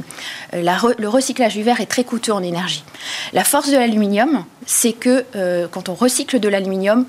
le 0.52 1.08
recyclage 1.08 1.54
du 1.54 1.62
verre 1.62 1.80
est 1.80 1.86
très 1.86 2.04
coûteux 2.04 2.32
en 2.32 2.42
énergie. 2.42 2.84
La 3.32 3.44
force 3.44 3.70
de 3.70 3.76
l'aluminium, 3.76 4.44
c'est 4.66 4.92
que 4.92 5.24
euh, 5.36 5.66
quand 5.70 5.88
on 5.88 5.94
recycle 5.94 6.40
de 6.40 6.48
l'aluminium, 6.48 7.06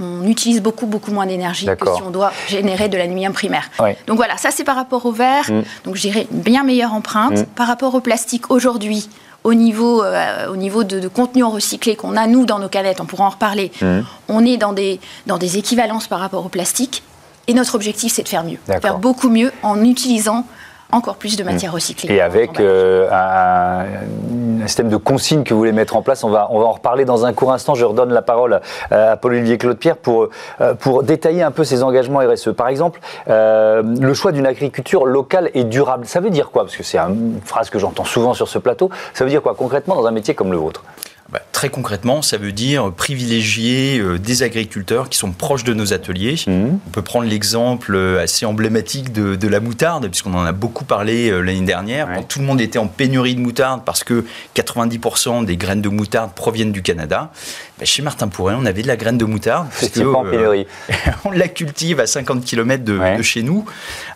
on, 0.00 0.24
utilise 0.24 0.62
beaucoup, 0.62 0.86
beaucoup 0.86 1.10
moins 1.10 1.26
d'énergie 1.26 1.66
que 1.66 1.94
si 1.94 2.02
on 2.02 2.10
doit 2.10 2.32
générer 2.48 2.88
de 2.88 2.96
l'aluminium 2.96 3.32
primaire. 3.32 3.70
Donc 4.06 4.16
voilà, 4.16 4.36
ça 4.36 4.50
c'est 4.50 4.64
par 4.64 4.76
rapport 4.76 5.06
au 5.06 5.12
verre. 5.12 5.50
Mm. 5.50 5.62
Donc 5.84 5.96
je 5.96 6.02
dirais 6.02 6.26
une 6.32 6.40
bien 6.40 6.64
meilleure 6.64 6.94
empreinte. 6.94 7.38
Mm. 7.38 7.44
Par 7.54 7.66
rapport 7.66 7.94
au 7.94 8.00
plastique 8.00 8.50
aujourd'hui, 8.50 9.08
au 9.44 9.54
niveau, 9.54 10.02
euh, 10.02 10.48
au 10.48 10.56
niveau 10.56 10.84
de, 10.84 11.08
contenu 11.08 11.44
recyclé 11.44 11.96
qu'on 11.96 12.16
a 12.16 12.26
nous 12.26 12.44
dans 12.44 12.58
nos 12.58 12.68
canettes, 12.68 13.00
on 13.00 13.06
pourra 13.06 13.24
en 13.24 13.30
reparler, 13.30 13.72
mm. 13.80 14.00
on 14.28 14.44
est 14.44 14.56
dans 14.56 14.72
des, 14.72 15.00
dans 15.26 15.38
des 15.38 15.58
équivalences 15.58 16.06
par 16.06 16.20
rapport 16.20 16.44
au 16.44 16.48
plastique. 16.48 17.02
Et 17.46 17.54
notre 17.54 17.74
objectif, 17.74 18.12
c'est 18.12 18.22
de 18.22 18.28
faire 18.28 18.44
mieux. 18.44 18.58
Faire 18.66 18.98
beaucoup 18.98 19.30
mieux 19.30 19.52
en 19.62 19.82
utilisant 19.82 20.44
encore 20.90 21.16
plus 21.16 21.36
de 21.36 21.44
matière 21.44 21.72
recyclée. 21.72 22.14
Et 22.14 22.20
avec 22.20 22.60
euh, 22.60 23.08
un, 23.12 24.66
système 24.66 24.88
de 24.88 24.96
consignes 24.96 25.44
que 25.44 25.52
vous 25.52 25.60
voulez 25.60 25.72
mettre 25.72 25.96
en 25.96 26.02
place, 26.02 26.24
on 26.24 26.30
va, 26.30 26.48
on 26.50 26.58
va 26.58 26.66
en 26.66 26.72
reparler 26.72 27.04
dans 27.04 27.26
un 27.26 27.32
court 27.32 27.52
instant. 27.52 27.74
Je 27.74 27.84
redonne 27.84 28.12
la 28.12 28.22
parole 28.22 28.60
à 28.90 29.16
Paul-Olivier 29.16 29.58
Claude-Pierre 29.58 29.96
pour, 29.96 30.28
euh, 30.60 30.74
pour 30.74 31.02
détailler 31.02 31.42
un 31.42 31.50
peu 31.50 31.64
ces 31.64 31.82
engagements 31.82 32.20
RSE. 32.20 32.52
Par 32.56 32.68
exemple, 32.68 33.00
euh, 33.28 33.82
le 33.82 34.14
choix 34.14 34.32
d'une 34.32 34.46
agriculture 34.46 35.06
locale 35.06 35.50
et 35.54 35.64
durable, 35.64 36.06
ça 36.06 36.20
veut 36.20 36.30
dire 36.30 36.50
quoi? 36.50 36.64
Parce 36.64 36.76
que 36.76 36.82
c'est 36.82 36.98
une 36.98 37.40
phrase 37.44 37.70
que 37.70 37.78
j'entends 37.78 38.04
souvent 38.04 38.34
sur 38.34 38.48
ce 38.48 38.58
plateau. 38.58 38.90
Ça 39.12 39.24
veut 39.24 39.30
dire 39.30 39.42
quoi? 39.42 39.54
Concrètement 39.54 39.94
dans 39.94 40.06
un 40.06 40.12
métier 40.12 40.34
comme 40.34 40.52
le 40.52 40.58
vôtre? 40.58 40.82
Bah, 41.30 41.42
très 41.52 41.68
concrètement, 41.68 42.22
ça 42.22 42.38
veut 42.38 42.52
dire 42.52 42.90
privilégier 42.90 43.98
euh, 43.98 44.18
des 44.18 44.42
agriculteurs 44.42 45.10
qui 45.10 45.18
sont 45.18 45.32
proches 45.32 45.62
de 45.62 45.74
nos 45.74 45.92
ateliers. 45.92 46.36
Mmh. 46.46 46.78
On 46.86 46.90
peut 46.90 47.02
prendre 47.02 47.28
l'exemple 47.28 47.94
euh, 47.94 48.22
assez 48.22 48.46
emblématique 48.46 49.12
de, 49.12 49.48
la 49.48 49.60
moutarde, 49.60 50.08
puisqu'on 50.08 50.32
en 50.32 50.44
a 50.44 50.52
beaucoup 50.52 50.86
parlé 50.86 51.28
euh, 51.28 51.40
l'année 51.40 51.66
dernière, 51.66 52.08
quand 52.14 52.22
tout 52.22 52.38
le 52.38 52.46
monde 52.46 52.62
était 52.62 52.78
en 52.78 52.86
pénurie 52.86 53.34
de 53.34 53.40
moutarde 53.40 53.82
parce 53.84 54.04
que 54.04 54.24
90% 54.56 55.44
des 55.44 55.58
graines 55.58 55.82
de 55.82 55.90
moutarde 55.90 56.32
proviennent 56.32 56.72
du 56.72 56.80
Canada. 56.80 57.30
Bah, 57.78 57.84
chez 57.84 58.02
Martin 58.02 58.28
Pourret, 58.28 58.54
on 58.56 58.66
avait 58.66 58.82
de 58.82 58.88
la 58.88 58.96
graine 58.96 59.18
de 59.18 59.24
moutarde. 59.24 59.68
En 60.14 60.24
pénurie. 60.24 60.66
on 61.24 61.30
la 61.30 61.48
cultive 61.48 62.00
à 62.00 62.06
50 62.06 62.44
km 62.44 62.84
de, 62.84 63.16
de 63.16 63.22
chez 63.22 63.42
nous, 63.42 63.64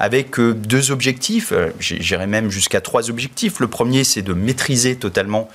avec 0.00 0.40
deux 0.40 0.90
objectifs. 0.90 1.52
J'irais 1.78 2.26
même 2.26 2.50
jusqu'à 2.50 2.80
trois 2.80 3.10
objectifs. 3.10 3.60
Le 3.60 3.68
premier, 3.68 4.04
c'est 4.04 4.22
de 4.22 4.32
maîtriser 4.32 4.96
totalement 4.96 5.48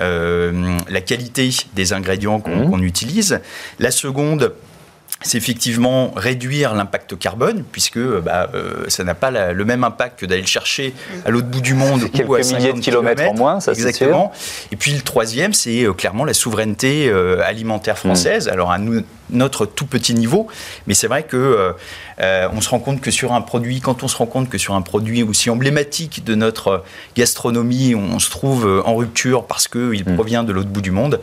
euh, 0.00 0.78
la 0.88 1.00
qualité 1.00 1.50
des 1.74 1.92
ingrédients 1.92 2.40
qu'on 2.40 2.78
mmh. 2.78 2.84
utilise. 2.84 3.40
La 3.78 3.90
seconde, 3.90 4.52
c'est 5.22 5.38
effectivement 5.38 6.12
réduire 6.16 6.74
l'impact 6.74 7.18
carbone, 7.18 7.64
puisque 7.70 7.98
bah, 7.98 8.50
euh, 8.54 8.84
ça 8.88 9.04
n'a 9.04 9.14
pas 9.14 9.30
le 9.30 9.64
même 9.64 9.84
impact 9.84 10.20
que 10.20 10.26
d'aller 10.26 10.42
le 10.42 10.46
chercher 10.46 10.94
à 11.24 11.30
l'autre 11.30 11.48
bout 11.48 11.60
du 11.60 11.74
monde 11.74 12.02
ou 12.26 12.34
à 12.34 12.38
milliers 12.38 12.72
de 12.72 12.80
kilomètres 12.80 13.28
en 13.28 13.34
moins, 13.34 13.60
ça 13.60 13.72
Exactement. 13.72 14.32
Et 14.70 14.76
puis 14.76 14.92
le 14.92 15.00
troisième, 15.00 15.52
c'est 15.52 15.84
euh, 15.84 15.92
clairement 15.92 16.24
la 16.24 16.34
souveraineté 16.34 17.10
alimentaire 17.44 17.98
française. 17.98 18.48
Mmh. 18.48 18.52
Alors 18.52 18.72
à 18.72 18.78
nous, 18.78 19.02
notre 19.32 19.66
tout 19.66 19.86
petit 19.86 20.14
niveau. 20.14 20.46
Mais 20.86 20.94
c'est 20.94 21.06
vrai 21.06 21.24
que 21.24 21.36
euh, 21.36 21.72
euh, 22.20 22.48
on 22.52 22.60
se 22.60 22.68
rend 22.68 22.78
compte 22.78 23.00
que 23.00 23.10
sur 23.10 23.32
un 23.32 23.40
produit, 23.40 23.80
quand 23.80 24.02
on 24.02 24.08
se 24.08 24.16
rend 24.16 24.26
compte 24.26 24.48
que 24.48 24.58
sur 24.58 24.74
un 24.74 24.82
produit 24.82 25.22
aussi 25.22 25.50
emblématique 25.50 26.24
de 26.24 26.34
notre 26.34 26.84
gastronomie, 27.16 27.94
on 27.94 28.18
se 28.18 28.30
trouve 28.30 28.66
euh, 28.66 28.82
en 28.84 28.94
rupture 28.94 29.46
parce 29.46 29.68
qu'il 29.68 30.04
hmm. 30.04 30.14
provient 30.14 30.44
de 30.44 30.52
l'autre 30.52 30.68
bout 30.68 30.82
du 30.82 30.90
monde, 30.90 31.20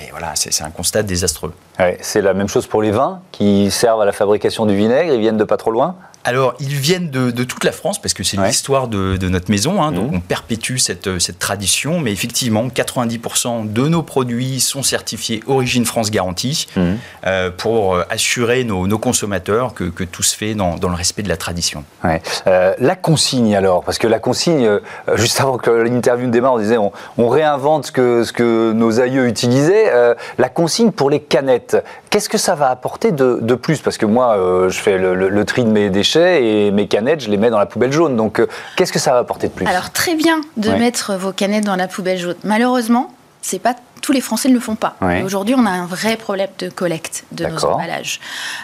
et 0.00 0.10
voilà, 0.10 0.32
c'est 0.34 0.62
un 0.62 0.70
constat 0.70 1.02
désastreux. 1.02 1.52
c'est 2.00 2.22
la 2.22 2.34
même 2.34 2.48
chose 2.48 2.66
pour 2.66 2.82
les 2.82 2.90
vins 2.90 3.20
qui 3.32 3.70
servent 3.70 4.00
à 4.00 4.04
la 4.04 4.12
fabrication 4.12 4.66
du 4.66 4.76
vinaigre, 4.76 5.12
ils 5.12 5.20
viennent 5.20 5.36
de 5.36 5.44
pas 5.44 5.56
trop 5.56 5.70
loin 5.70 5.96
alors, 6.24 6.54
ils 6.60 6.74
viennent 6.74 7.10
de, 7.10 7.44
toute 7.44 7.64
la 7.64 7.72
France, 7.72 8.00
parce 8.00 8.12
que 8.12 8.22
c'est 8.22 8.36
l'histoire 8.36 8.88
de, 8.88 9.28
notre 9.28 9.50
maison, 9.50 9.82
hein, 9.82 9.92
donc 9.92 10.12
mmh. 10.12 10.16
on 10.16 10.20
perpétue 10.20 10.76
cette, 10.76 11.18
cette, 11.18 11.38
tradition, 11.38 12.00
mais 12.00 12.12
effectivement, 12.12 12.66
90% 12.68 13.72
de 13.72 13.88
nos 13.88 14.02
produits 14.02 14.60
sont 14.60 14.82
certifiés 14.82 15.42
Origine 15.46 15.84
France 15.84 16.10
Garantie, 16.10 16.66
mmh. 16.76 16.80
euh, 17.26 17.50
pour 17.50 17.94
euh, 17.94 18.04
assurer 18.10 18.64
nos, 18.64 18.98
consommateurs 18.98 19.74
que, 19.74 20.04
tout 20.04 20.22
se 20.22 20.36
fait 20.36 20.54
dans, 20.54 20.76
le 20.80 20.94
respect 20.94 21.22
de 21.22 21.28
la 21.28 21.36
tradition. 21.36 21.84
Euh, 22.04 22.74
la 22.78 22.96
consigne 22.96 23.54
alors, 23.54 23.84
parce 23.84 23.98
que 23.98 24.06
la 24.06 24.18
consigne, 24.18 24.68
juste 25.14 25.40
avant 25.40 25.56
que 25.56 25.70
l'interview 25.70 26.28
démarre, 26.28 26.54
on 26.54 26.58
disait 26.58 26.78
on, 26.78 27.28
réinvente 27.28 27.86
ce 27.86 27.92
que, 27.92 28.24
ce 28.24 28.32
que 28.32 28.72
nos 28.72 29.00
aïeux 29.00 29.28
utilisaient, 29.28 29.92
la 30.38 30.48
consigne 30.48 30.90
pour 30.90 31.10
les 31.10 31.20
canettes, 31.20 31.76
qu'est-ce 32.10 32.28
que 32.28 32.38
ça 32.38 32.54
va 32.54 32.70
apporter 32.70 33.12
de, 33.12 33.54
plus? 33.54 33.80
Parce 33.80 33.98
que 33.98 34.06
moi, 34.06 34.36
je 34.68 34.78
fais 34.78 34.98
le, 34.98 35.14
le 35.14 35.44
tri 35.44 35.64
de 35.64 35.70
mes 35.70 35.90
déchets, 35.90 36.07
et 36.16 36.70
mes 36.70 36.86
canettes, 36.88 37.20
je 37.20 37.30
les 37.30 37.36
mets 37.36 37.50
dans 37.50 37.58
la 37.58 37.66
poubelle 37.66 37.92
jaune. 37.92 38.16
Donc, 38.16 38.40
euh, 38.40 38.48
qu'est-ce 38.76 38.92
que 38.92 38.98
ça 38.98 39.12
va 39.12 39.18
apporter 39.18 39.48
de 39.48 39.52
plus? 39.52 39.66
Alors, 39.66 39.90
très 39.90 40.14
bien 40.14 40.40
de 40.56 40.70
mettre 40.70 41.14
vos 41.14 41.32
canettes 41.32 41.64
dans 41.64 41.76
la 41.76 41.88
poubelle 41.88 42.18
jaune. 42.18 42.36
Malheureusement, 42.44 43.12
c'est 43.42 43.58
pas 43.58 43.74
tous 44.02 44.12
les 44.12 44.20
Français 44.20 44.48
ne 44.48 44.54
le 44.54 44.60
font 44.60 44.76
pas. 44.76 44.96
Aujourd'hui, 45.24 45.54
on 45.56 45.66
a 45.66 45.70
un 45.70 45.86
vrai 45.86 46.16
problème 46.16 46.48
de 46.58 46.68
collecte 46.68 47.24
de 47.32 47.46
nos 47.46 47.64
emballages. 47.64 48.20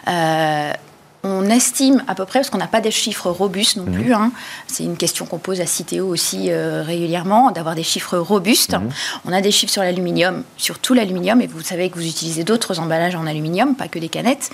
Euh, 0.09 0.73
on 1.25 1.49
estime 1.49 2.05
à 2.07 2.15
peu 2.15 2.25
près, 2.27 2.41
parce 2.41 2.51
qu'on 2.51 2.59
n'a 2.59 2.67
pas 2.67 2.81
des 2.81 2.91
chiffres 2.91 3.31
robustes 3.31 3.77
non 3.77 3.85
mhm. 3.85 3.93
plus, 3.95 4.13
hein. 4.13 4.31
c'est 4.67 4.85
une 4.85 4.97
question 4.97 5.25
qu'on 5.27 5.39
pose 5.39 5.61
à 5.61 5.67
Citeo 5.67 6.07
aussi 6.07 6.51
euh, 6.51 6.83
régulièrement, 6.83 7.51
d'avoir 7.51 7.75
des 7.75 7.83
chiffres 7.83 8.19
robustes. 8.19 8.75
Mhm. 8.75 8.91
On 9.25 9.33
a 9.33 9.41
des 9.41 9.51
chiffres 9.51 9.73
sur 9.73 9.83
l'aluminium, 9.83 10.45
sur 10.57 10.79
tout 10.79 10.95
l'aluminium, 10.95 11.41
et 11.41 11.47
vous 11.47 11.63
savez 11.63 11.89
que 11.89 11.97
vous 11.97 12.07
utilisez 12.07 12.45
d'autres 12.45 12.79
emballages 12.79 13.15
en 13.15 13.27
aluminium, 13.27 13.75
pas 13.75 13.89
que 13.89 13.99
des 13.99 14.09
canettes. 14.09 14.51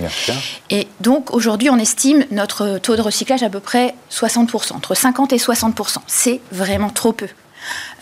Et 0.71 0.87
donc 1.01 1.35
aujourd'hui, 1.35 1.69
on 1.71 1.79
estime 1.79 2.25
notre 2.31 2.79
taux 2.79 2.97
de 2.97 3.03
recyclage 3.03 3.43
à 3.43 3.51
peu 3.51 3.61
près 3.61 3.95
60%, 4.11 4.73
entre 4.73 4.95
50 4.95 5.33
et 5.33 5.37
60%. 5.37 5.97
C'est 6.07 6.41
vraiment 6.53 6.91
trop 6.91 7.13
peu. 7.13 7.29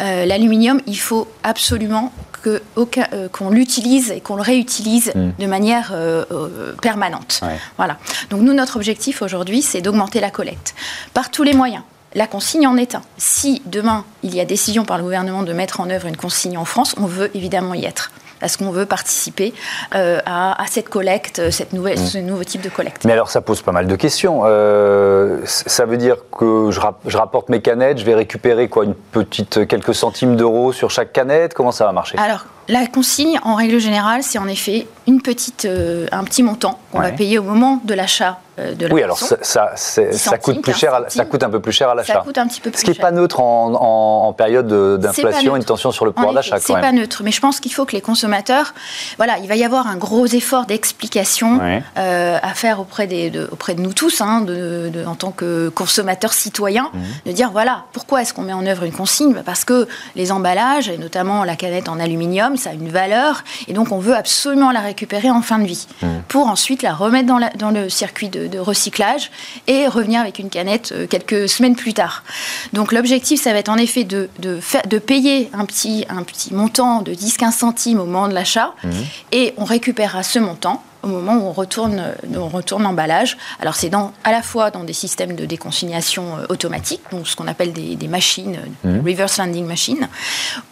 Euh, 0.00 0.26
l'aluminium, 0.26 0.81
il 0.87 0.98
faut 0.98 1.28
absolument 1.42 2.12
euh, 2.46 3.29
qu'on 3.31 3.51
l'utilise 3.51 4.11
et 4.11 4.20
qu'on 4.20 4.37
le 4.37 4.42
réutilise 4.42 5.12
mm. 5.14 5.31
de 5.38 5.46
manière 5.46 5.90
euh, 5.92 6.24
euh, 6.31 6.74
permanente. 6.81 7.40
Voilà. 7.77 7.98
Donc 8.31 8.42
nous, 8.42 8.53
notre 8.53 8.77
objectif 8.77 9.22
aujourd'hui, 9.22 9.62
c'est 9.62 9.81
d'augmenter 9.81 10.20
la 10.20 10.31
collecte 10.31 10.74
par 11.14 11.31
tous 11.31 11.42
les 11.42 11.55
moyens. 11.55 11.83
la 12.14 12.27
consigne 12.27 12.66
en 12.66 12.77
est 12.77 12.94
un. 12.94 13.03
Si 13.16 13.62
demain, 13.66 14.05
il 14.22 14.35
y 14.35 14.40
a 14.40 14.44
décision 14.44 14.85
par 14.85 14.98
le 14.98 15.05
gouvernement 15.05 15.42
de 15.42 15.53
mettre 15.53 15.81
en 15.81 15.90
œuvre 15.90 16.07
une 16.07 16.16
consigne 16.16 16.57
en 16.57 16.64
France, 16.64 16.94
on 16.98 17.07
veut 17.07 17.31
évidemment 17.35 17.74
y 17.74 17.85
être 17.85 18.11
parce 18.40 18.57
qu'on 18.57 18.70
veut 18.70 18.87
participer 18.87 19.53
euh, 19.94 20.20
à, 20.27 20.64
cette 20.68 20.88
collecte, 20.88 21.51
cette 21.51 21.72
nouvelle, 21.72 21.98
mmh. 21.98 22.07
ce 22.07 22.18
nouveau 22.18 22.44
type 22.44 22.61
de 22.61 22.68
collecte. 22.68 23.05
Mais 23.05 23.12
alors 23.12 23.31
ça 23.31 23.40
pose 23.40 23.62
pas 23.62 23.72
mal 23.72 23.87
de 23.87 23.96
questions. 23.96 24.42
Euh, 24.44 25.40
ça 25.44 25.87
veut 25.87 25.96
dire 25.96 26.16
que 26.37 26.70
je, 26.70 26.81
je, 27.07 27.16
rapporte 27.16 27.48
mes 27.48 27.61
canettes, 27.61 27.98
je 27.98 28.05
vais 28.05 28.14
récupérer 28.14 28.68
quoi, 28.68 28.85
une 28.85 28.94
petite 28.94 29.66
quelques 29.66 29.94
centimes 29.94 30.37
d'euros 30.37 30.72
sur 30.72 30.90
chaque 30.90 31.12
canette? 31.12 31.55
Comment 31.55 31.72
ça 31.72 31.85
va 31.85 31.92
marcher? 31.92 32.18
Alors 32.18 32.46
la 32.68 32.87
consigne, 32.87 33.38
en 33.44 33.55
règle 33.55 33.79
générale, 33.79 34.22
c'est 34.22 34.38
en 34.38 34.46
effet 34.46 34.87
une 35.07 35.22
petite, 35.22 35.64
euh, 35.64 36.07
un 36.12 36.22
petit 36.24 36.42
montant 36.42 36.79
qu'on 36.92 37.01
va 37.01 37.11
payer 37.12 37.38
au 37.38 37.42
moment 37.42 37.81
de 37.85 37.94
l'achat 37.94 38.33
euh, 38.33 38.47
de 38.58 38.86
la 38.86 38.94
Oui, 38.94 39.02
alors 39.02 39.18
ça, 39.18 39.36
ça, 39.76 40.38
coûte 40.38 40.62
plus 40.62 40.74
cher, 40.74 41.00
ça 41.08 41.24
coûte 41.24 41.42
un 41.42 41.50
peu 41.50 41.60
plus 41.60 41.72
cher 41.72 41.90
à 41.90 41.94
l'achat. 41.94 42.14
Ça 42.14 42.20
coûte 42.20 42.38
un 42.38 42.46
petit 42.46 42.60
peu 42.60 42.70
plus 42.70 42.80
Ce 42.80 42.84
qui 42.84 42.90
n'est 42.90 42.96
pas 42.96 43.10
neutre 43.10 43.40
en, 43.40 43.74
en, 43.74 44.32
période 44.32 44.68
d'inflation, 45.00 45.56
une 45.56 45.64
tension 45.64 45.90
sur 45.90 46.04
le 46.04 46.12
pouvoir 46.12 46.34
d'achat. 46.34 46.58
C'est 46.60 46.72
pas 46.72 46.92
neutre, 46.92 47.22
mais 47.24 47.32
je 47.32 47.40
pense 47.40 47.60
qu'il 47.60 47.72
faut 47.72 47.84
que 47.84 47.92
les 47.92 48.00
consommateurs, 48.00 48.74
voilà, 49.16 49.38
il 49.38 49.48
va 49.48 49.56
y 49.56 49.64
avoir 49.64 49.86
un 49.86 49.96
gros 49.96 50.26
effort 50.26 50.66
d'explication 50.66 51.60
euh, 51.96 52.38
à 52.40 52.54
faire 52.54 52.80
auprès, 52.80 53.06
des, 53.06 53.30
de, 53.30 53.48
auprès 53.50 53.74
de 53.74 53.80
nous 53.80 53.92
tous, 53.92 54.20
hein, 54.20 54.42
de, 54.42 54.90
en 55.06 55.14
tant 55.14 55.30
que 55.30 55.68
consommateurs 55.68 56.32
citoyens, 56.32 56.90
mhm. 56.92 57.02
de 57.26 57.32
dire 57.32 57.50
voilà, 57.50 57.84
pourquoi 57.92 58.22
est-ce 58.22 58.34
qu'on 58.34 58.42
met 58.42 58.52
en 58.52 58.66
œuvre 58.66 58.84
une 58.84 58.92
consigne? 58.92 59.34
Parce 59.44 59.64
que 59.64 59.88
les 60.16 60.32
emballages, 60.32 60.88
et 60.88 60.98
notamment 60.98 61.44
la 61.44 61.56
canette 61.56 61.88
en 61.88 62.00
aluminium, 62.00 62.56
ça 62.56 62.70
a 62.70 62.72
une 62.72 62.88
valeur, 62.88 63.44
et 63.66 63.72
donc 63.72 63.92
on 63.92 63.98
veut 63.98 64.14
absolument 64.14 64.70
la 64.70 64.80
récupérer 64.80 65.30
en 65.30 65.42
fin 65.42 65.58
de 65.58 65.66
vie, 65.66 65.86
mmh. 66.02 66.06
pour 66.28 66.48
ensuite 66.48 66.82
la 66.82 66.94
remettre 66.94 67.26
dans, 67.26 67.40
dans 67.56 67.70
le 67.70 67.88
circuit 67.88 68.28
de, 68.28 68.47
recyclage 68.56 69.30
et 69.66 69.87
revenir 69.87 70.20
avec 70.20 70.38
une 70.38 70.48
canette 70.48 70.92
euh, 70.92 71.06
quelques 71.06 71.48
semaines 71.48 71.76
plus 71.76 71.94
tard. 71.94 72.24
Donc 72.72 72.92
l'objectif, 72.92 73.42
ça 73.42 73.52
va 73.52 73.58
être 73.58 73.68
en 73.68 73.76
effet 73.76 74.04
de, 74.04 74.28
de, 74.38 74.61
de 74.88 74.98
payer 74.98 75.50
un 75.52 75.64
petit, 75.64 76.06
un 76.08 76.22
petit 76.22 76.54
montant 76.54 77.02
de 77.02 77.12
10-15 77.12 77.52
centimes 77.52 78.00
au 78.00 78.04
moment 78.04 78.28
de 78.28 78.34
l'achat, 78.34 78.74
mmh. 78.82 78.88
et 79.32 79.54
on 79.56 79.64
récupérera 79.64 80.22
ce 80.22 80.38
montant 80.38 80.82
au 81.02 81.06
moment 81.06 81.37
où 81.37 81.46
on 81.46 81.52
retourne, 81.52 82.02
on 82.34 82.48
retourne 82.48 82.82
l'emballage. 82.82 83.37
Alors 83.61 83.74
c'est 83.74 83.88
dans, 83.88 84.12
à 84.24 84.32
la 84.32 84.42
fois 84.42 84.70
dans 84.70 84.84
des 84.84 84.92
systèmes 84.92 85.37
de 85.37 85.44
déconsignation 85.44 86.38
euh, 86.38 86.46
automatique, 86.48 87.02
donc 87.11 87.28
ce 87.28 87.37
qu'on 87.37 87.46
appelle 87.46 87.72
des, 87.72 88.08
machines, 88.08 88.58
mmh. 88.84 89.00
reverse 89.00 89.38
landing 89.38 89.66
machines, 89.66 90.08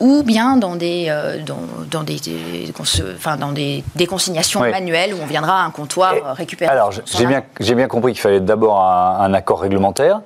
ou 0.00 0.22
bien 0.22 0.56
dans 0.56 0.76
des, 0.76 1.06
euh, 1.08 1.42
dans, 1.42 1.60
dans, 1.90 2.02
des, 2.02 2.18
enfin, 3.14 3.36
dans 3.36 3.52
des 3.52 3.84
déconsignations 3.94 4.60
manuelles 4.60 5.14
où 5.14 5.18
on 5.22 5.26
viendra 5.26 5.62
à 5.62 5.64
un 5.64 5.70
comptoir 5.70 6.14
récupérer. 6.34 6.70
Alors 6.70 6.92
j'ai 6.92 7.26
bien, 7.26 7.42
j'ai 7.60 7.74
bien 7.74 7.88
compris 7.88 8.12
qu'il 8.12 8.20
fallait 8.20 8.40
d'abord 8.40 8.80
un, 8.80 9.32
accord 9.34 9.60
réglementaire. 9.60 10.20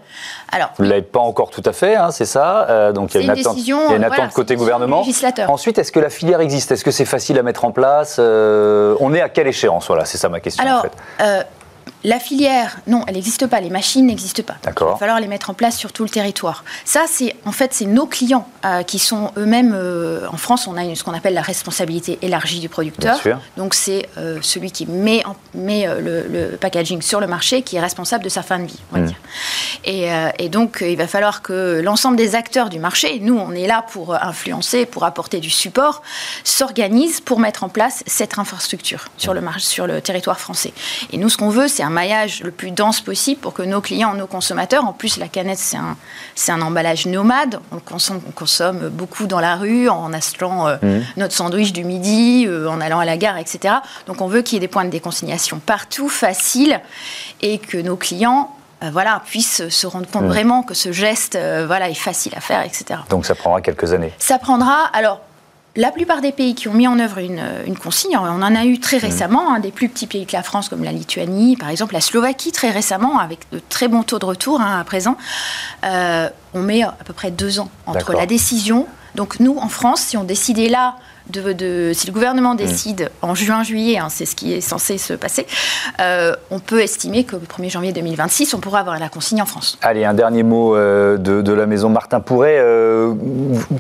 Alors, 0.52 0.70
Vous 0.78 0.84
ne 0.84 0.90
l'avez 0.90 1.02
pas 1.02 1.20
encore 1.20 1.50
tout 1.50 1.62
à 1.64 1.72
fait, 1.72 1.96
hein, 1.96 2.10
c'est 2.10 2.24
ça 2.24 2.66
euh, 2.68 2.92
Donc 2.92 3.14
il 3.14 3.18
y 3.18 3.20
a 3.20 3.24
une, 3.24 3.30
attente, 3.30 3.56
il 3.56 3.66
y 3.66 3.72
a 3.72 3.96
une 3.96 4.04
attente 4.04 4.32
côté 4.32 4.56
gouvernement. 4.56 5.04
Ensuite, 5.48 5.78
est-ce 5.78 5.92
que 5.92 6.00
la 6.00 6.10
filière 6.10 6.40
existe? 6.40 6.72
Est-ce 6.72 6.84
que 6.84 6.90
c'est 6.90 7.04
facile 7.04 7.38
à 7.38 7.42
mettre 7.42 7.64
en 7.64 7.72
place? 7.72 8.18
On 8.18 9.14
est 9.14 9.20
à 9.20 9.28
quelle 9.28 9.46
échéance? 9.46 9.86
Voilà, 9.86 10.04
c'est 10.04 10.18
ça 10.18 10.28
ma 10.28 10.40
question. 10.40 10.64
Alors, 10.64 10.78
en 10.78 10.82
fait. 10.82 11.46
La 12.02 12.18
filière, 12.18 12.78
non, 12.86 13.04
elle 13.06 13.14
n'existe 13.14 13.46
pas. 13.46 13.60
Les 13.60 13.68
machines 13.68 14.06
n'existent 14.06 14.42
pas. 14.42 14.56
Il 14.64 14.84
va 14.84 14.96
falloir 14.96 15.20
les 15.20 15.26
mettre 15.26 15.50
en 15.50 15.54
place 15.54 15.76
sur 15.76 15.92
tout 15.92 16.02
le 16.02 16.08
territoire. 16.08 16.64
Ça, 16.84 17.04
c'est 17.06 17.36
en 17.44 17.52
fait, 17.52 17.74
c'est 17.74 17.84
nos 17.84 18.06
clients 18.06 18.48
euh, 18.64 18.82
qui 18.82 18.98
sont 18.98 19.32
eux-mêmes. 19.36 19.72
Euh, 19.74 20.26
en 20.32 20.38
France, 20.38 20.66
on 20.66 20.76
a 20.76 20.94
ce 20.94 21.04
qu'on 21.04 21.12
appelle 21.12 21.34
la 21.34 21.42
responsabilité 21.42 22.18
élargie 22.22 22.60
du 22.60 22.68
producteur. 22.68 23.20
Donc, 23.56 23.74
c'est 23.74 24.08
euh, 24.16 24.38
celui 24.40 24.70
qui 24.70 24.86
met, 24.86 25.22
met 25.54 25.86
le, 25.86 26.56
packaging 26.60 27.02
sur 27.02 27.20
le 27.20 27.26
marché 27.26 27.62
qui 27.62 27.76
est 27.76 27.80
responsable 27.80 28.24
de 28.24 28.28
sa 28.28 28.42
fin 28.42 28.58
de 28.58 28.66
vie, 28.66 28.78
on 28.90 28.96
va 28.96 29.02
hmm. 29.02 29.06
dire. 29.06 29.16
Et, 29.84 30.08
et, 30.38 30.48
donc, 30.48 30.78
il 30.86 30.96
va 30.96 31.06
falloir 31.06 31.42
que 31.42 31.80
l'ensemble 31.82 32.16
des 32.16 32.34
acteurs 32.34 32.68
du 32.68 32.78
marché, 32.78 33.18
nous, 33.20 33.38
on 33.38 33.52
est 33.52 33.66
là 33.66 33.84
pour 33.90 34.14
influencer, 34.14 34.84
pour 34.84 35.04
apporter 35.04 35.40
du 35.40 35.50
support, 35.50 36.02
s'organisent 36.44 37.20
pour 37.20 37.40
mettre 37.40 37.64
en 37.64 37.68
place 37.68 38.02
cette 38.06 38.38
infrastructure 38.38 39.06
sur 39.16 39.32
le, 39.32 39.42
sur 39.58 39.86
le 39.86 40.00
territoire 40.00 40.40
français. 40.40 40.72
Et 41.12 41.18
nous, 41.18 41.28
ce 41.28 41.36
qu'on 41.36 41.50
veut, 41.50 41.68
c'est 41.68 41.82
un 41.90 41.92
maillage 41.92 42.42
le 42.42 42.52
plus 42.52 42.70
dense 42.70 43.00
possible 43.00 43.40
pour 43.40 43.52
que 43.52 43.62
nos 43.62 43.80
clients, 43.80 44.14
nos 44.14 44.28
consommateurs, 44.28 44.84
en 44.84 44.92
plus 44.92 45.16
la 45.16 45.26
canette 45.26 45.58
c'est 45.58 45.76
un, 45.76 45.96
c'est 46.36 46.52
un 46.52 46.62
emballage 46.62 47.06
nomade, 47.06 47.58
on 47.72 47.80
consomme, 47.80 48.20
on 48.28 48.30
consomme 48.30 48.88
beaucoup 48.88 49.26
dans 49.26 49.40
la 49.40 49.56
rue, 49.56 49.88
en 49.88 50.12
achetant 50.12 50.68
euh, 50.68 50.76
mmh. 50.80 51.00
notre 51.16 51.34
sandwich 51.34 51.72
du 51.72 51.84
midi, 51.84 52.46
euh, 52.46 52.68
en 52.68 52.80
allant 52.80 53.00
à 53.00 53.04
la 53.04 53.16
gare, 53.16 53.38
etc. 53.38 53.74
Donc 54.06 54.20
on 54.20 54.28
veut 54.28 54.42
qu'il 54.42 54.54
y 54.54 54.56
ait 54.58 54.60
des 54.60 54.68
points 54.68 54.84
de 54.84 54.90
déconsignation 54.90 55.58
partout, 55.58 56.08
faciles, 56.08 56.80
et 57.42 57.58
que 57.58 57.78
nos 57.78 57.96
clients 57.96 58.54
euh, 58.84 58.90
voilà, 58.92 59.22
puissent 59.26 59.68
se 59.68 59.86
rendre 59.86 60.06
compte 60.08 60.24
mmh. 60.24 60.28
vraiment 60.28 60.62
que 60.62 60.74
ce 60.74 60.92
geste 60.92 61.36
voilà, 61.66 61.90
est 61.90 61.94
facile 61.94 62.34
à 62.36 62.40
faire, 62.40 62.62
etc. 62.62 63.00
Donc 63.10 63.26
ça 63.26 63.34
prendra 63.34 63.60
quelques 63.60 63.92
années. 63.92 64.12
Ça 64.18 64.38
prendra, 64.38 64.84
alors 64.92 65.20
la 65.76 65.92
plupart 65.92 66.20
des 66.20 66.32
pays 66.32 66.54
qui 66.54 66.68
ont 66.68 66.74
mis 66.74 66.88
en 66.88 66.98
œuvre 66.98 67.18
une, 67.18 67.76
consigne, 67.76 68.16
on 68.16 68.24
en 68.24 68.54
a 68.54 68.64
eu 68.64 68.80
très 68.80 68.98
récemment, 68.98 69.52
hein, 69.52 69.60
des 69.60 69.70
plus 69.70 69.88
petits 69.88 70.06
pays 70.06 70.26
que 70.26 70.32
la 70.32 70.42
France 70.42 70.68
comme 70.68 70.82
la 70.82 70.92
Lituanie, 70.92 71.56
par 71.56 71.68
exemple 71.68 71.94
la 71.94 72.00
Slovaquie 72.00 72.50
très 72.50 72.70
récemment, 72.70 73.18
avec 73.18 73.40
de 73.52 73.60
très 73.68 73.86
bons 73.86 74.02
taux 74.02 74.18
de 74.18 74.24
retour 74.24 74.60
hein, 74.60 74.80
à 74.80 74.84
présent, 74.84 75.16
euh, 75.84 76.28
on 76.54 76.62
met 76.62 76.82
à 76.82 76.96
peu 77.04 77.12
près 77.12 77.30
deux 77.30 77.60
ans 77.60 77.70
entre 77.86 78.12
la 78.12 78.26
décision. 78.26 78.86
Donc 79.14 79.40
nous, 79.40 79.56
en 79.58 79.68
France, 79.68 80.00
si 80.00 80.16
on 80.16 80.24
décidait 80.24 80.68
là 80.68 80.96
de, 81.30 81.92
si 81.94 82.06
le 82.06 82.12
gouvernement 82.12 82.54
décide 82.54 83.10
en 83.22 83.34
juin-juillet, 83.34 83.98
hein, 83.98 84.08
c'est 84.10 84.26
ce 84.26 84.34
qui 84.34 84.52
est 84.52 84.60
censé 84.60 84.98
se 84.98 85.12
passer, 85.12 85.46
euh, 86.00 86.34
on 86.50 86.58
peut 86.58 86.80
estimer 86.80 87.24
qu'au 87.24 87.38
1er 87.38 87.70
janvier 87.70 87.92
2026, 87.92 88.54
on 88.54 88.58
pourra 88.58 88.80
avoir 88.80 88.98
la 88.98 89.08
consigne 89.08 89.42
en 89.42 89.46
France. 89.46 89.78
Allez, 89.82 90.04
un 90.04 90.14
dernier 90.14 90.42
mot 90.42 90.76
euh, 90.76 91.16
de, 91.16 91.52
la 91.52 91.66
maison 91.66 91.88
Martin 91.88 92.20
Pourret. 92.20 92.56
Euh, 92.58 93.12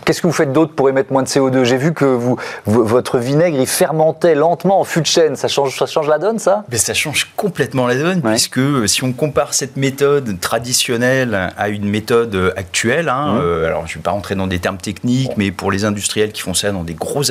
qu'est-ce 0.04 0.20
que 0.20 0.26
vous 0.26 0.32
faites 0.32 0.52
d'autre 0.52 0.72
pour 0.74 0.88
émettre 0.88 1.12
moins 1.12 1.22
de 1.22 1.28
CO2 1.28 1.64
J'ai 1.64 1.76
vu 1.76 1.94
que 1.94 2.04
vous, 2.04 2.36
votre 2.66 3.18
vinaigre, 3.18 3.58
il 3.58 3.66
fermentait 3.66 4.34
lentement 4.34 4.80
en 4.80 4.84
fût 4.84 5.00
de 5.00 5.06
chêne. 5.06 5.36
Ça 5.36 5.48
change, 5.48 5.78
ça 5.78 5.86
change 5.86 6.08
la 6.08 6.18
donne, 6.18 6.38
ça? 6.38 6.64
Mais 6.70 6.78
Ça 6.78 6.94
change 6.94 7.30
complètement 7.36 7.86
la 7.86 7.94
donne, 7.94 8.22
puisque 8.22 8.60
si 8.88 9.04
on 9.04 9.12
compare 9.12 9.54
cette 9.54 9.76
méthode 9.76 10.40
traditionnelle 10.40 11.52
à 11.56 11.68
une 11.68 11.88
méthode 11.88 12.52
actuelle, 12.56 13.08
hein, 13.08 13.34
mmh. 13.34 13.64
alors 13.64 13.86
je 13.86 13.92
ne 13.92 13.98
vais 13.98 14.02
pas 14.02 14.10
rentrer 14.10 14.34
dans 14.34 14.46
des 14.46 14.58
termes 14.58 14.78
techniques, 14.78 15.32
mais 15.36 15.50
pour 15.50 15.70
les 15.70 15.84
industriels 15.84 16.32
qui 16.32 16.42
font 16.42 16.54
ça 16.54 16.72
dans 16.72 16.84
des 16.84 16.94
gros 16.94 17.30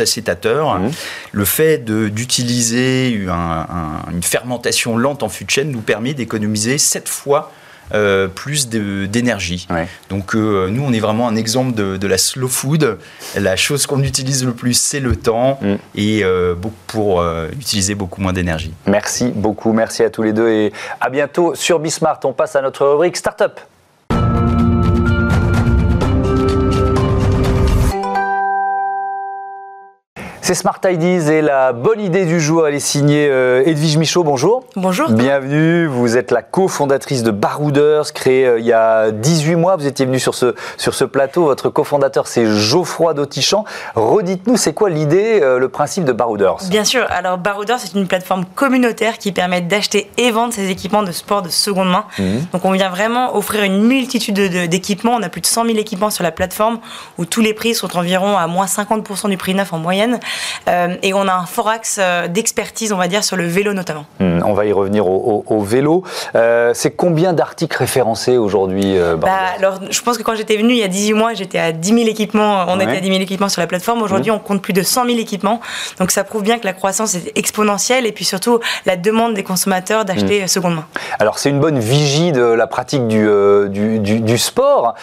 Mmh. 0.79 0.91
Le 1.31 1.45
fait 1.45 1.83
d'utiliser 1.85 3.09
une 3.09 4.23
fermentation 4.23 4.97
lente 4.97 5.23
en 5.23 5.29
fût 5.29 5.45
de 5.45 5.49
chêne 5.49 5.71
nous 5.71 5.81
permet 5.81 6.13
d'économiser 6.13 6.77
7 6.77 7.07
fois 7.07 7.51
euh, 7.93 8.27
plus 8.27 8.69
d'énergie. 8.69 9.67
Donc 10.09 10.35
euh, 10.35 10.69
nous, 10.69 10.83
on 10.83 10.93
est 10.93 10.99
vraiment 10.99 11.27
un 11.27 11.35
exemple 11.35 11.73
de, 11.73 12.07
la 12.07 12.17
slow 12.19 12.47
food. 12.47 12.99
La 13.35 13.55
chose 13.55 13.87
qu'on 13.87 14.03
utilise 14.03 14.45
le 14.45 14.53
plus, 14.53 14.75
c'est 14.75 14.99
le 14.99 15.15
temps 15.15 15.59
mmh. 15.61 15.75
et 15.95 16.23
euh, 16.23 16.53
pour 16.85 17.23
utiliser 17.51 17.95
beaucoup 17.95 18.21
moins 18.21 18.33
d'énergie. 18.33 18.73
Merci 18.85 19.31
beaucoup, 19.33 19.73
merci 19.73 20.03
à 20.03 20.09
tous 20.09 20.23
les 20.23 20.33
deux 20.33 20.49
et 20.49 20.73
à 21.01 21.09
bientôt 21.09 21.55
sur 21.55 21.79
Bismart. 21.79 22.19
On 22.25 22.33
passe 22.33 22.55
à 22.55 22.61
notre 22.61 22.85
rubrique 22.85 23.17
Startup. 23.17 23.59
C'est 30.49 30.55
Smart 30.55 30.79
Ideas 30.83 31.31
et 31.31 31.43
la 31.43 31.73
bonne 31.73 32.01
idée 32.01 32.25
du 32.25 32.41
jour, 32.41 32.67
elle 32.67 32.73
est 32.73 32.79
signée 32.79 33.27
euh, 33.29 33.61
Edwige 33.67 33.97
Michaud, 33.97 34.23
bonjour. 34.23 34.63
Bonjour. 34.75 35.11
Bienvenue, 35.11 35.85
vous 35.85 36.17
êtes 36.17 36.31
la 36.31 36.41
cofondatrice 36.41 37.21
de 37.21 37.29
Barouders, 37.29 38.13
créée 38.13 38.47
euh, 38.47 38.59
il 38.59 38.65
y 38.65 38.73
a 38.73 39.11
18 39.11 39.57
mois, 39.57 39.75
vous 39.75 39.85
étiez 39.85 40.07
venue 40.07 40.17
sur 40.17 40.33
ce, 40.33 40.55
sur 40.75 40.95
ce 40.95 41.05
plateau, 41.05 41.43
votre 41.43 41.69
cofondateur 41.69 42.25
c'est 42.25 42.47
Geoffroy 42.47 43.13
Dautichamp. 43.13 43.63
Redites-nous, 43.93 44.57
c'est 44.57 44.73
quoi 44.73 44.89
l'idée, 44.89 45.39
euh, 45.43 45.59
le 45.59 45.69
principe 45.69 46.03
de 46.03 46.13
Barouders 46.13 46.57
Bien 46.67 46.83
sûr, 46.83 47.05
alors 47.11 47.37
Barouders 47.37 47.77
c'est 47.77 47.93
une 47.93 48.07
plateforme 48.07 48.45
communautaire 48.55 49.19
qui 49.19 49.31
permet 49.31 49.61
d'acheter 49.61 50.09
et 50.17 50.31
vendre 50.31 50.51
ses 50.51 50.71
équipements 50.71 51.03
de 51.03 51.11
sport 51.11 51.43
de 51.43 51.49
seconde 51.49 51.91
main. 51.91 52.05
Mhm. 52.17 52.47
Donc 52.53 52.65
on 52.65 52.71
vient 52.71 52.89
vraiment 52.89 53.37
offrir 53.37 53.65
une 53.65 53.83
multitude 53.83 54.33
d'équipements, 54.67 55.13
on 55.13 55.21
a 55.21 55.29
plus 55.29 55.41
de 55.41 55.45
100 55.45 55.65
000 55.65 55.77
équipements 55.77 56.09
sur 56.09 56.23
la 56.23 56.31
plateforme 56.31 56.79
où 57.19 57.25
tous 57.25 57.41
les 57.41 57.53
prix 57.53 57.75
sont 57.75 57.95
environ 57.95 58.35
à 58.35 58.47
moins 58.47 58.65
50% 58.65 59.29
du 59.29 59.37
prix 59.37 59.53
neuf 59.53 59.73
en 59.73 59.77
moyenne. 59.77 60.19
Euh, 60.67 60.95
et 61.03 61.13
on 61.13 61.27
a 61.27 61.33
un 61.33 61.45
fort 61.45 61.69
axe 61.69 61.99
euh, 61.99 62.27
d'expertise, 62.27 62.91
on 62.93 62.97
va 62.97 63.07
dire, 63.07 63.23
sur 63.23 63.35
le 63.35 63.45
vélo 63.45 63.73
notamment. 63.73 64.05
Hmm, 64.19 64.41
on 64.45 64.53
va 64.53 64.65
y 64.65 64.71
revenir 64.71 65.07
au, 65.07 65.61
vélo. 65.61 66.03
Euh, 66.35 66.71
c'est 66.73 66.91
combien 66.91 67.33
d'articles 67.33 67.77
référencés 67.77 68.37
aujourd'hui 68.37 68.97
bah, 69.17 69.29
alors, 69.57 69.79
Je 69.89 70.01
pense 70.01 70.17
que 70.17 70.23
quand 70.23 70.35
j'étais 70.35 70.57
venu 70.57 70.73
il 70.73 70.79
y 70.79 70.83
a 70.83 70.87
18 70.87 71.13
mois, 71.13 71.33
j'étais 71.33 71.59
à 71.59 71.71
10 71.71 71.89
000 71.89 72.01
équipements. 72.07 72.65
On 72.67 72.79
était 72.79 72.97
à 72.97 73.01
10 73.01 73.07
000 73.07 73.21
équipements 73.21 73.49
sur 73.49 73.61
la 73.61 73.67
plateforme. 73.67 74.01
Aujourd'hui, 74.01 74.31
hmm. 74.31 74.35
on 74.35 74.39
compte 74.39 74.61
plus 74.61 74.73
de 74.73 74.83
100 74.83 75.05
000 75.05 75.17
équipements. 75.19 75.59
Donc 75.99 76.11
ça 76.11 76.23
prouve 76.23 76.43
bien 76.43 76.59
que 76.59 76.65
la 76.65 76.73
croissance 76.73 77.15
est 77.15 77.31
exponentielle 77.35 78.05
et 78.05 78.11
puis 78.11 78.25
surtout 78.25 78.59
la 78.85 78.95
demande 78.95 79.33
des 79.33 79.43
consommateurs 79.43 80.05
d'acheter 80.05 80.43
hmm. 80.43 80.47
seconde 80.47 80.75
main. 80.75 80.85
Alors 81.19 81.39
c'est 81.39 81.49
une 81.49 81.59
bonne 81.59 81.79
vigie 81.79 82.31
de 82.31 82.41
la 82.41 82.67
pratique 82.67 83.07
du, 83.07 83.27
du, 83.69 83.99
du, 83.99 84.37
sport 84.37 84.95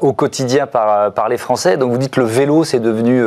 au 0.00 0.12
quotidien 0.12 0.66
par, 0.66 1.12
par 1.12 1.28
les 1.28 1.38
Français. 1.38 1.76
Donc 1.76 1.90
vous 1.90 1.98
dites 1.98 2.12
que 2.12 2.20
le 2.20 2.26
vélo, 2.26 2.64
c'est 2.64 2.80
devenu... 2.80 3.22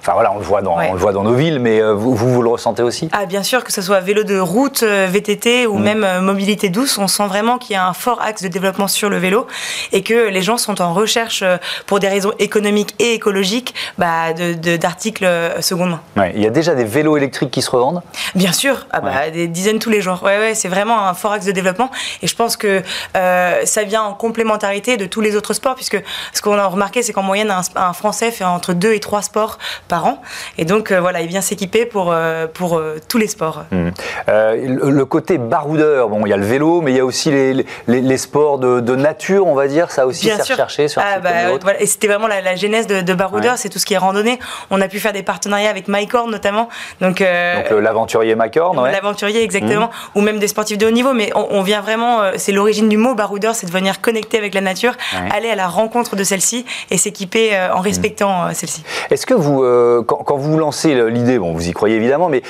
enfin 0.00 0.12
voilà, 0.12 0.32
on 0.32 0.38
le 0.38 0.43
voit 0.44 0.62
dans, 0.62 0.76
on 0.76 0.92
le 0.92 0.98
voit 0.98 1.12
dans 1.12 1.22
nos 1.22 1.34
villes, 1.34 1.58
mais 1.58 1.80
vous, 1.80 2.14
vous, 2.14 2.42
le 2.42 2.48
ressentez 2.48 2.82
aussi? 2.82 3.08
Ah, 3.12 3.26
bien 3.26 3.42
sûr, 3.42 3.64
que 3.64 3.72
ce 3.72 3.82
soit 3.82 4.00
vélo 4.00 4.24
de 4.24 4.38
route, 4.38 4.82
VTT 4.82 5.66
ou 5.66 5.78
mm. 5.78 5.82
même 5.82 6.20
mobilité 6.20 6.68
douce, 6.68 6.98
on 6.98 7.08
sent 7.08 7.26
vraiment 7.26 7.58
qu'il 7.58 7.74
y 7.74 7.76
a 7.76 7.86
un 7.86 7.92
fort 7.92 8.20
axe 8.22 8.42
de 8.42 8.48
développement 8.48 8.88
sur 8.88 9.10
le 9.10 9.18
vélo 9.18 9.46
et 9.92 10.02
que 10.02 10.28
les 10.28 10.42
gens 10.42 10.56
sont 10.56 10.80
en 10.80 10.92
recherche, 10.92 11.44
pour 11.86 12.00
des 12.00 12.08
raisons 12.08 12.32
économiques 12.38 12.94
et 12.98 13.14
écologiques, 13.14 13.74
bah, 13.98 14.32
d'articles 14.32 15.24
de, 15.24 15.62
seconde 15.62 15.90
main. 15.90 16.00
Ouais, 16.16 16.32
il 16.34 16.42
y 16.42 16.46
a 16.46 16.50
déjà 16.50 16.74
des 16.74 16.84
vélos 16.84 17.16
électriques 17.16 17.50
qui 17.50 17.62
se 17.62 17.70
revendent? 17.70 18.02
Bien 18.34 18.52
sûr, 18.52 18.86
ah 18.90 19.00
bah, 19.00 19.30
des 19.30 19.48
dizaines 19.48 19.78
tous 19.78 19.90
les 19.90 20.00
jours. 20.00 20.22
Ouais, 20.22 20.38
ouais, 20.38 20.54
c'est 20.54 20.68
vraiment 20.68 21.06
un 21.06 21.14
fort 21.14 21.32
axe 21.32 21.46
de 21.46 21.52
développement 21.52 21.90
et 22.22 22.26
je 22.26 22.34
pense 22.34 22.56
que 22.56 22.82
euh, 23.16 23.60
ça 23.64 23.84
vient 23.84 24.02
en 24.02 24.14
complémentarité 24.14 24.96
de 24.96 25.06
tous 25.06 25.20
les 25.20 25.36
autres 25.36 25.54
sports 25.54 25.74
puisque 25.74 26.02
ce 26.32 26.40
qu'on 26.40 26.58
a 26.58 26.66
remarqué, 26.66 27.02
c'est 27.02 27.12
qu'en 27.12 27.22
moyenne, 27.22 27.50
un, 27.50 27.92
Français 27.92 28.30
fait 28.30 28.44
entre 28.44 28.72
deux 28.72 28.92
et 28.92 29.00
trois 29.00 29.22
sports 29.22 29.58
par 29.88 30.06
an 30.06 30.20
et 30.58 30.64
donc 30.64 30.90
euh, 30.90 31.00
voilà, 31.00 31.20
il 31.20 31.28
vient 31.28 31.40
s'équiper 31.40 31.86
pour, 31.86 32.12
euh, 32.12 32.46
pour 32.46 32.80
tous 33.08 33.18
les 33.18 33.26
sports. 33.26 33.64
Mmh. 33.70 33.90
Le, 34.28 35.04
côté 35.04 35.38
baroudeur, 35.38 36.08
bon, 36.08 36.24
il 36.26 36.30
y 36.30 36.32
a 36.32 36.36
le 36.36 36.44
vélo, 36.44 36.80
mais 36.80 36.92
il 36.92 36.96
y 36.96 37.00
a 37.00 37.04
aussi 37.04 37.30
les, 37.30 37.66
les, 37.86 38.16
sports 38.18 38.58
de, 38.58 38.96
nature, 38.96 39.46
on 39.46 39.54
va 39.54 39.68
dire, 39.68 39.90
ça 39.90 40.06
aussi, 40.06 40.26
c'est 40.26 40.52
recherché 40.52 40.88
sur 40.88 41.02
ah, 41.04 41.18
bah, 41.20 41.30
voilà, 41.60 41.80
Et 41.80 41.86
c'était 41.86 42.06
vraiment 42.06 42.26
la, 42.26 42.56
genèse 42.56 42.86
de, 42.86 43.00
de 43.00 43.14
baroudeur, 43.14 43.58
c'est 43.58 43.68
tout 43.68 43.78
ce 43.78 43.86
qui 43.86 43.94
est 43.94 43.98
randonnée. 43.98 44.38
On 44.70 44.80
a 44.80 44.88
pu 44.88 44.98
faire 44.98 45.12
des 45.12 45.22
partenariats 45.22 45.70
avec 45.70 45.88
MyCorn 45.88 46.30
notamment. 46.30 46.68
Donc, 47.00 47.18
donc 47.18 47.70
l'aventurier 47.82 48.34
MyCorn, 48.34 48.78
ouais. 48.78 48.92
L'aventurier, 48.92 49.42
exactement. 49.42 49.86
Mmh. 49.86 50.18
Ou 50.18 50.20
même 50.22 50.38
des 50.38 50.48
sportifs 50.48 50.78
de 50.78 50.86
haut 50.86 50.90
niveau, 50.90 51.12
mais 51.12 51.30
on, 51.34 51.62
vient 51.62 51.80
vraiment, 51.80 52.22
euh, 52.22 52.32
c'est 52.36 52.52
l'origine 52.52 52.88
du 52.88 52.96
mot 52.96 53.14
baroudeur, 53.14 53.54
c'est 53.54 53.66
de 53.66 53.72
venir 53.72 54.00
connecter 54.00 54.38
avec 54.38 54.54
la 54.54 54.60
nature, 54.60 54.92
aller 55.30 55.50
à 55.50 55.54
la 55.54 55.68
rencontre 55.68 56.16
de 56.16 56.24
celle-ci 56.24 56.64
et 56.90 56.98
s'équiper 56.98 57.54
euh, 57.54 57.72
en 57.72 57.80
mm. 57.80 57.82
respectant 57.82 58.44
euh, 58.44 58.50
celle-ci. 58.52 58.82
Est-ce 59.10 59.26
que 59.26 59.34
vous, 59.34 59.62
quand, 60.04 60.23
vous 60.32 60.58
lancez 60.58 60.94
l'idée, 61.10 61.38
bon, 61.38 61.52
vous 61.52 61.68
y 61.68 61.72
croyez 61.72 61.96
évidemment, 61.96 62.28
mais 62.28 62.42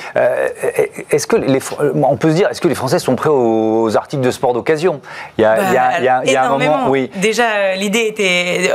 est-ce 1.11 1.27
que 1.27 1.35
les, 1.35 1.59
on 1.93 2.17
peut 2.17 2.29
se 2.29 2.35
dire, 2.35 2.49
est-ce 2.49 2.61
que 2.61 2.67
les 2.67 2.75
Français 2.75 2.99
sont 2.99 3.15
prêts 3.15 3.29
aux, 3.29 3.95
articles 3.95 4.23
de 4.23 4.31
sport 4.31 4.53
d'occasion? 4.53 5.01
Il 5.37 5.41
y 5.41 5.45
a, 5.45 6.43
un 6.43 6.49
moment, 6.49 6.89
oui. 6.89 7.11
Déjà, 7.15 7.75
l'idée 7.75 8.07
était, 8.07 8.71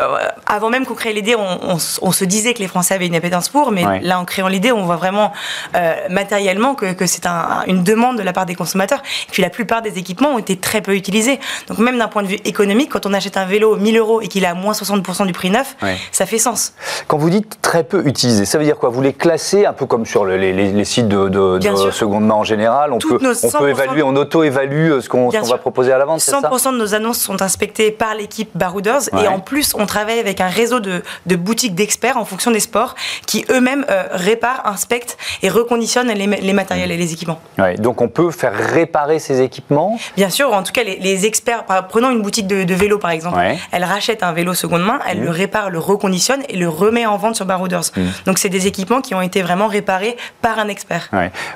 avant 0.47 0.71
même 0.71 0.87
qu'on 0.87 0.95
crée 0.95 1.13
l'idée, 1.13 1.37
on, 1.37 1.79
se 1.79 2.25
disait 2.25 2.55
que 2.55 2.61
les 2.61 2.69
Français 2.69 2.95
avaient 2.95 3.07
une 3.07 3.15
appétence 3.15 3.49
pour, 3.49 3.73
mais 3.73 4.01
là, 4.03 4.21
en 4.21 4.25
créant 4.25 4.49
l'idée, 4.49 4.73
on 4.73 4.85
voit 4.85 4.97
vraiment 4.97 5.33
matériellement 6.09 6.75
que, 6.75 6.93
que 6.93 7.07
c'est 7.07 7.27
un, 7.27 7.65
une 7.67 7.83
demande 7.83 8.19
de 8.19 8.23
la 8.23 8.33
part 8.33 8.47
des 8.47 8.55
consommateurs. 8.55 9.03
Et 9.29 9.33
puis 9.33 9.43
la 9.43 9.51
plupart 9.51 9.83
des 9.83 9.99
équipements 9.99 10.31
ont 10.31 10.39
été 10.39 10.57
très 10.57 10.81
peu 10.81 10.95
utilisés. 10.95 11.41
Donc 11.69 11.79
même 11.79 11.99
d'un 11.99 12.09
point 12.09 12.23
de 12.23 12.29
vue 12.29 12.41
économique, 12.45 12.91
quand 12.91 13.07
on 13.07 13.13
achète 13.13 13.37
un 13.37 13.45
vélo 13.45 13.77
1000 13.77 13.97
euros 13.97 14.21
et 14.21 14.29
qu'il 14.29 14.45
est 14.45 14.49
à 14.49 14.55
moins 14.55 14.73
60% 14.73 15.27
du 15.27 15.33
prix 15.33 15.51
neuf, 15.51 15.77
ça 16.13 16.27
fait 16.27 16.39
sens. 16.39 16.75
Quand 17.07 17.19
vous 17.19 17.31
dites 17.31 17.61
très 17.63 17.85
peu 17.85 18.07
utilisés, 18.07 18.45
ça 18.45 18.59
veut 18.59 18.65
dire 18.65 18.77
quoi 18.81 18.89
Vous 18.89 19.03
les 19.03 19.13
classez 19.13 19.67
un 19.67 19.73
peu 19.73 19.87
comme 19.87 20.07
sur 20.07 20.25
les, 20.25 20.85
sites 20.85 21.09
de, 21.09 21.29
de, 21.29 21.91
seconde 21.91 22.27
main 22.27 22.35
en 22.35 22.45
général. 22.45 22.93
On 22.93 22.99
peut, 22.99 23.19
on 23.43 23.51
peut 23.51 23.69
évaluer, 23.69 24.03
on 24.03 24.17
auto-évalue 24.17 24.93
euh, 24.93 25.01
ce 25.01 25.09
qu'on 25.09 25.29
va 25.29 25.59
proposer 25.59 25.93
à 25.93 25.99
la 25.99 26.05
vente. 26.05 26.21
100% 26.21 26.73
de 26.73 26.79
nos 26.79 26.95
annonces 26.95 27.19
sont 27.19 27.43
inspectées 27.43 27.91
par 27.91 28.15
l'équipe 28.15 28.51
Barouders 28.55 29.03
et 29.23 29.29
en 29.29 29.41
plus 29.41 29.75
on 29.75 29.87
travaille 29.87 30.19
avec 30.19 30.41
un 30.41 30.49
réseau 30.49 30.81
de, 30.81 31.03
boutiques 31.37 31.75
d'experts 31.75 32.17
en 32.17 32.25
fonction 32.25 32.51
des 32.51 32.61
sports 32.61 32.95
qui 33.27 33.45
eux-mêmes 33.51 33.85
euh, 33.91 34.05
réparent, 34.11 34.63
inspectent 34.65 35.17
et 35.43 35.49
reconditionnent 35.49 36.09
les, 36.09 36.27
les 36.27 36.53
matériels 36.53 36.91
et 36.91 36.97
les 36.97 37.13
équipements. 37.13 37.41
donc 37.79 38.01
on 38.01 38.09
peut 38.09 38.31
faire 38.31 38.53
réparer 38.55 39.19
ces 39.19 39.41
équipements 39.41 39.61
Bien 40.17 40.31
sûr, 40.31 40.53
en 40.53 40.63
tout 40.63 40.73
cas, 40.73 40.83
les, 40.83 41.27
experts, 41.27 41.65
prenons 41.89 42.11
une 42.11 42.23
boutique 42.23 42.47
de, 42.47 42.75
vélo 42.75 42.99
par 42.99 43.11
exemple, 43.11 43.39
elle 43.73 43.85
rachète 43.85 44.23
un 44.23 44.33
vélo 44.33 44.55
seconde 44.55 44.83
main, 44.83 44.99
elle 45.09 45.21
mmh. 45.21 45.25
le 45.25 45.31
répare, 45.31 45.71
le 45.71 45.79
reconditionne 45.79 46.43
et 46.49 46.57
le 46.57 46.69
remet 46.69 47.07
en 47.07 47.17
vente 47.17 47.37
sur 47.37 47.45
Barouders. 47.45 47.91
Mmh. 47.97 48.03
Donc 48.27 48.39
c'est 48.39 48.49
des 48.49 48.67
équipements 48.71 49.01
qui 49.01 49.15
ont 49.15 49.21
été 49.21 49.43
vraiment 49.43 49.67
réparés 49.67 50.17
par 50.43 50.59
un 50.59 50.69
expert. 50.69 51.11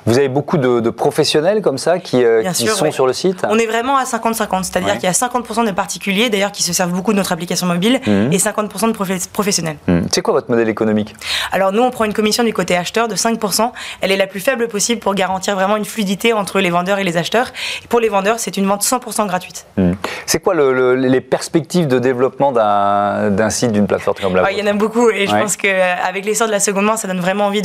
Vous 0.06 0.18
avez 0.18 0.28
beaucoup 0.28 0.58
de, 0.58 0.90
professionnels 0.90 1.62
comme 1.62 1.78
ça 1.78 1.98
qui, 1.98 2.22
euh, 2.24 2.42
sont 2.52 2.90
sur 2.92 3.06
le 3.06 3.12
site 3.12 3.44
On 3.48 3.58
est 3.58 3.66
vraiment 3.66 3.96
à 3.96 4.04
50-50, 4.04 4.64
c'est-à-dire 4.64 4.94
qu'il 4.94 5.04
y 5.04 5.06
a 5.06 5.12
50% 5.12 5.66
de 5.66 5.70
particuliers 5.72 6.28
d'ailleurs 6.30 6.52
qui 6.52 6.62
se 6.62 6.72
servent 6.72 6.92
beaucoup 6.92 7.12
de 7.12 7.16
notre 7.16 7.32
application 7.32 7.66
mobile 7.66 8.00
mmh. 8.06 8.32
et 8.32 8.36
50% 8.36 8.88
de 8.88 9.28
professionnels. 9.32 9.76
C'est 10.10 10.22
quoi 10.22 10.34
votre 10.34 10.50
modèle 10.50 10.68
économique? 10.68 11.14
Alors 11.52 11.72
nous, 11.72 11.82
on 11.82 11.90
prend 11.90 12.04
une 12.04 12.12
commission 12.12 12.44
du 12.44 12.52
côté 12.52 12.76
acheteur 12.76 13.08
de 13.08 13.14
5%. 13.14 13.72
Elle 14.00 14.12
est 14.12 14.16
la 14.16 14.26
plus 14.26 14.40
faible 14.40 14.68
possible 14.68 15.00
pour 15.00 15.14
garantir 15.14 15.54
vraiment 15.54 15.76
une 15.76 15.84
fluidité 15.84 16.32
entre 16.32 16.60
les 16.60 16.70
vendeurs 16.70 16.98
et 16.98 17.04
les 17.04 17.16
acheteurs. 17.16 17.48
Et 17.84 17.88
pour 17.88 18.00
les 18.00 18.08
vendeurs, 18.08 18.38
c'est 18.38 18.56
une 18.56 18.66
vente 18.66 18.82
100% 18.82 19.26
gratuite. 19.26 19.66
Hmm. 19.76 19.92
C'est 20.26 20.40
quoi 20.40 20.54
les 20.54 21.20
perspectives 21.20 21.86
de 21.86 21.98
développement 21.98 22.52
d'un 22.52 23.50
site, 23.50 23.72
d'une 23.72 23.86
plateforme 23.86 24.16
comme 24.20 24.36
la 24.36 24.44
ah, 24.46 24.52
Il 24.52 24.58
y 24.58 24.62
en 24.62 24.66
a 24.66 24.72
beaucoup 24.72 25.10
et 25.10 25.26
je 25.26 25.32
pense 25.32 25.56
qu'avec 25.56 26.24
l'essor 26.24 26.46
de 26.46 26.52
la 26.52 26.60
seconde 26.60 26.86
main, 26.86 26.96
ça 27.04 27.08
donne 27.08 27.20
vraiment 27.20 27.46
envie 27.46 27.60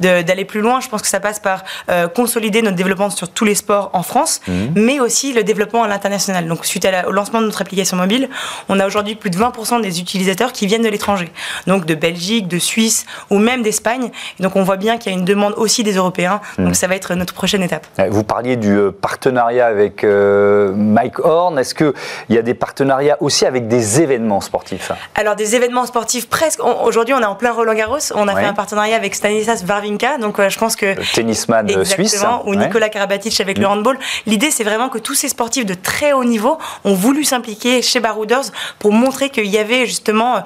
d'aller 0.00 0.44
plus 0.44 0.60
loin. 0.60 0.80
Je 0.80 0.88
pense 0.88 1.00
que 1.00 1.08
ça 1.08 1.18
passe 1.18 1.40
par 1.40 1.64
euh, 1.88 2.08
consolider 2.08 2.60
notre 2.60 2.76
développement 2.76 3.08
sur 3.08 3.30
tous 3.30 3.46
les 3.46 3.54
sports 3.54 3.88
en 3.94 4.02
France, 4.02 4.42
hmm. 4.46 4.52
mais 4.76 5.00
aussi 5.00 5.32
le 5.32 5.44
développement 5.44 5.82
à 5.82 5.88
l'international. 5.88 6.46
Donc 6.46 6.66
suite 6.66 6.86
au 7.06 7.10
lancement 7.10 7.40
de 7.40 7.46
notre 7.46 7.62
application 7.62 7.96
mobile, 7.96 8.28
on 8.68 8.78
a 8.78 8.86
aujourd'hui 8.86 9.14
plus 9.14 9.30
de 9.30 9.38
20% 9.38 9.80
des 9.80 10.00
utilisateurs 10.00 10.52
qui 10.52 10.66
viennent 10.66 10.82
de 10.82 10.90
l'étranger, 10.90 11.32
donc 11.66 11.86
de 11.86 11.94
Belgique, 11.94 12.48
de 12.48 12.58
Suisse 12.58 13.06
ou 13.30 13.38
même 13.38 13.62
d'Espagne. 13.62 14.10
Donc 14.40 14.56
on 14.56 14.62
voit 14.62 14.76
bien 14.76 14.98
qu'il 14.98 15.10
y 15.10 15.14
a 15.14 15.18
une 15.18 15.24
demande 15.24 15.54
aussi 15.56 15.84
des 15.84 15.94
Européens. 15.94 16.42
Donc 16.58 16.72
hmm. 16.72 16.74
ça 16.74 16.86
va 16.86 16.96
être 16.96 17.14
notre 17.14 17.32
prochaine 17.32 17.62
étape. 17.62 17.86
Vous 18.10 18.24
parliez 18.24 18.56
du 18.56 18.76
euh, 18.76 18.90
partenariat 18.90 19.66
avec 19.66 20.04
euh, 20.04 20.72
Mike 20.74 21.18
Horn. 21.20 21.58
Est-ce 21.58 21.74
qu'il 21.74 21.94
y 22.28 22.36
a 22.36 22.42
des 22.42 22.54
partenariats 22.54 23.16
aussi 23.20 23.46
avec 23.46 23.68
des 23.68 24.02
événements 24.02 24.42
sportifs? 24.42 24.92
Alors, 25.14 25.34
des 25.34 25.56
événements 25.56 25.86
sportifs, 25.86 26.28
presque. 26.28 26.60
Aujourd'hui, 26.62 27.14
on 27.14 27.20
est 27.20 27.24
en 27.24 27.36
plein 27.36 27.52
Roland 27.52 27.74
Garros. 27.74 27.98
On 28.14 28.28
a 28.28 28.36
fait 28.36 28.44
un 28.44 28.52
partenariat 28.52 28.81
avec 28.90 29.14
Stanislas 29.14 29.64
Varvinka. 29.64 30.18
Donc, 30.18 30.38
euh, 30.38 30.48
je 30.48 30.58
pense 30.58 30.76
que. 30.76 30.86
Le 30.86 31.14
tennisman 31.14 31.84
suisse. 31.84 32.24
Ou 32.46 32.54
Nicolas 32.54 32.88
Karabatic 32.88 33.40
avec 33.40 33.58
le 33.58 33.66
mm. 33.66 33.70
handball. 33.70 33.98
L'idée, 34.26 34.50
c'est 34.50 34.64
vraiment 34.64 34.88
que 34.88 34.98
tous 34.98 35.14
ces 35.14 35.28
sportifs 35.28 35.66
de 35.66 35.74
très 35.74 36.12
haut 36.12 36.24
niveau 36.24 36.58
ont 36.84 36.94
voulu 36.94 37.24
s'impliquer 37.24 37.82
chez 37.82 38.00
Barouders 38.00 38.44
pour 38.78 38.92
montrer 38.92 39.30
qu'il 39.30 39.46
y 39.46 39.58
avait 39.58 39.86
justement 39.86 40.42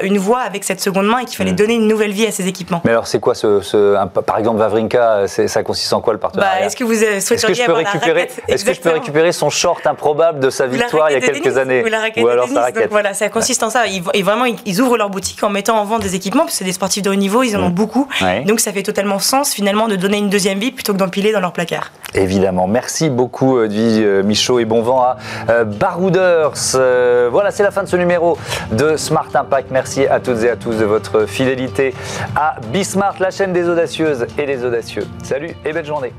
une 0.00 0.18
voie 0.18 0.40
avec 0.40 0.64
cette 0.64 0.80
seconde 0.80 1.06
main 1.06 1.18
et 1.18 1.24
qu'il 1.24 1.36
fallait 1.36 1.52
mm. 1.52 1.56
donner 1.56 1.74
une 1.74 1.88
nouvelle 1.88 2.12
vie 2.12 2.26
à 2.26 2.30
ces 2.30 2.46
équipements. 2.46 2.80
Mais 2.84 2.92
alors, 2.92 3.06
c'est 3.06 3.20
quoi 3.20 3.34
ce, 3.34 3.96
par 4.20 4.38
exemple, 4.38 4.58
Vavrinka, 4.58 5.26
ça 5.26 5.62
consiste 5.62 5.92
en 5.92 6.00
quoi 6.00 6.12
le 6.12 6.18
partenariat? 6.18 6.60
bah, 6.60 6.66
Est-ce 6.66 6.76
que 6.76 6.84
vous 6.84 6.94
souhaiteriez 6.94 7.64
avoir 7.64 7.78
récupérer, 7.78 8.30
est-ce 8.48 8.64
que 8.64 8.72
je 8.72 8.80
peux 8.80 8.90
récupérer 8.90 9.32
son 9.32 9.50
short 9.50 9.86
improbable 9.86 10.40
de 10.40 10.50
sa 10.50 10.66
victoire 10.66 11.10
il 11.10 11.14
y 11.14 11.16
a 11.16 11.20
quelques 11.20 11.56
années? 11.56 11.82
Ou, 12.16 12.28
alors 12.28 12.48
sa 12.48 12.62
raquette 12.62 12.90
Voilà, 12.90 13.14
ça 13.14 13.28
consiste 13.28 13.62
en 13.62 13.70
ça. 13.70 13.86
Ils, 13.86 14.02
vraiment, 14.24 14.44
ils 14.64 14.80
ouvrent 14.80 14.96
leur 14.96 15.10
boutique 15.10 15.42
en 15.42 15.50
mettant 15.50 15.78
en 15.78 15.84
vente 15.84 16.02
des 16.02 16.14
équipements, 16.14 16.42
parce 16.42 16.52
que 16.52 16.58
c'est 16.58 16.64
des 16.64 16.72
sportifs 16.72 17.02
de 17.02 17.10
haut 17.10 17.14
niveau, 17.14 17.42
ils 17.42 17.56
en 17.56 17.62
ont 17.62 17.70
beaucoup. 17.72 18.08
Donc 18.46 18.60
ça 18.60 18.72
fait 18.72 18.82
totalement 18.82 19.18
sens 19.18 19.52
finalement 19.52 19.88
de 19.88 19.96
donner 19.96 20.18
une 20.18 20.30
deuxième 20.30 20.58
vie 20.58 20.70
plutôt 20.70 20.92
que 20.92 20.98
d'empiler 20.98 21.32
dans 21.32 21.40
leur 21.40 21.52
placard. 21.52 21.90
Évidemment. 22.14 22.66
Merci 22.66 23.08
beaucoup, 23.08 23.62
Edwige 23.62 24.00
euh, 24.04 24.22
Michaud, 24.22 24.58
et 24.58 24.64
bon 24.64 24.82
vent 24.82 25.00
à 25.00 25.16
euh, 25.48 25.64
Barouders. 25.64 26.52
Euh, 26.74 27.28
voilà, 27.32 27.50
c'est 27.50 27.62
la 27.62 27.70
fin 27.70 27.82
de 27.82 27.88
ce 27.88 27.96
numéro 27.96 28.36
de 28.70 28.96
Smart 28.96 29.28
Impact. 29.32 29.70
Merci 29.70 30.06
à 30.06 30.20
toutes 30.20 30.42
et 30.42 30.50
à 30.50 30.56
tous 30.56 30.76
de 30.76 30.84
votre 30.84 31.26
fidélité 31.26 31.94
à 32.36 32.56
Bismart, 32.72 33.16
la 33.18 33.30
chaîne 33.30 33.52
des 33.52 33.68
audacieuses 33.68 34.26
et 34.36 34.46
des 34.46 34.64
audacieux. 34.64 35.06
Salut 35.22 35.56
et 35.64 35.72
belle 35.72 35.86
journée. 35.86 36.12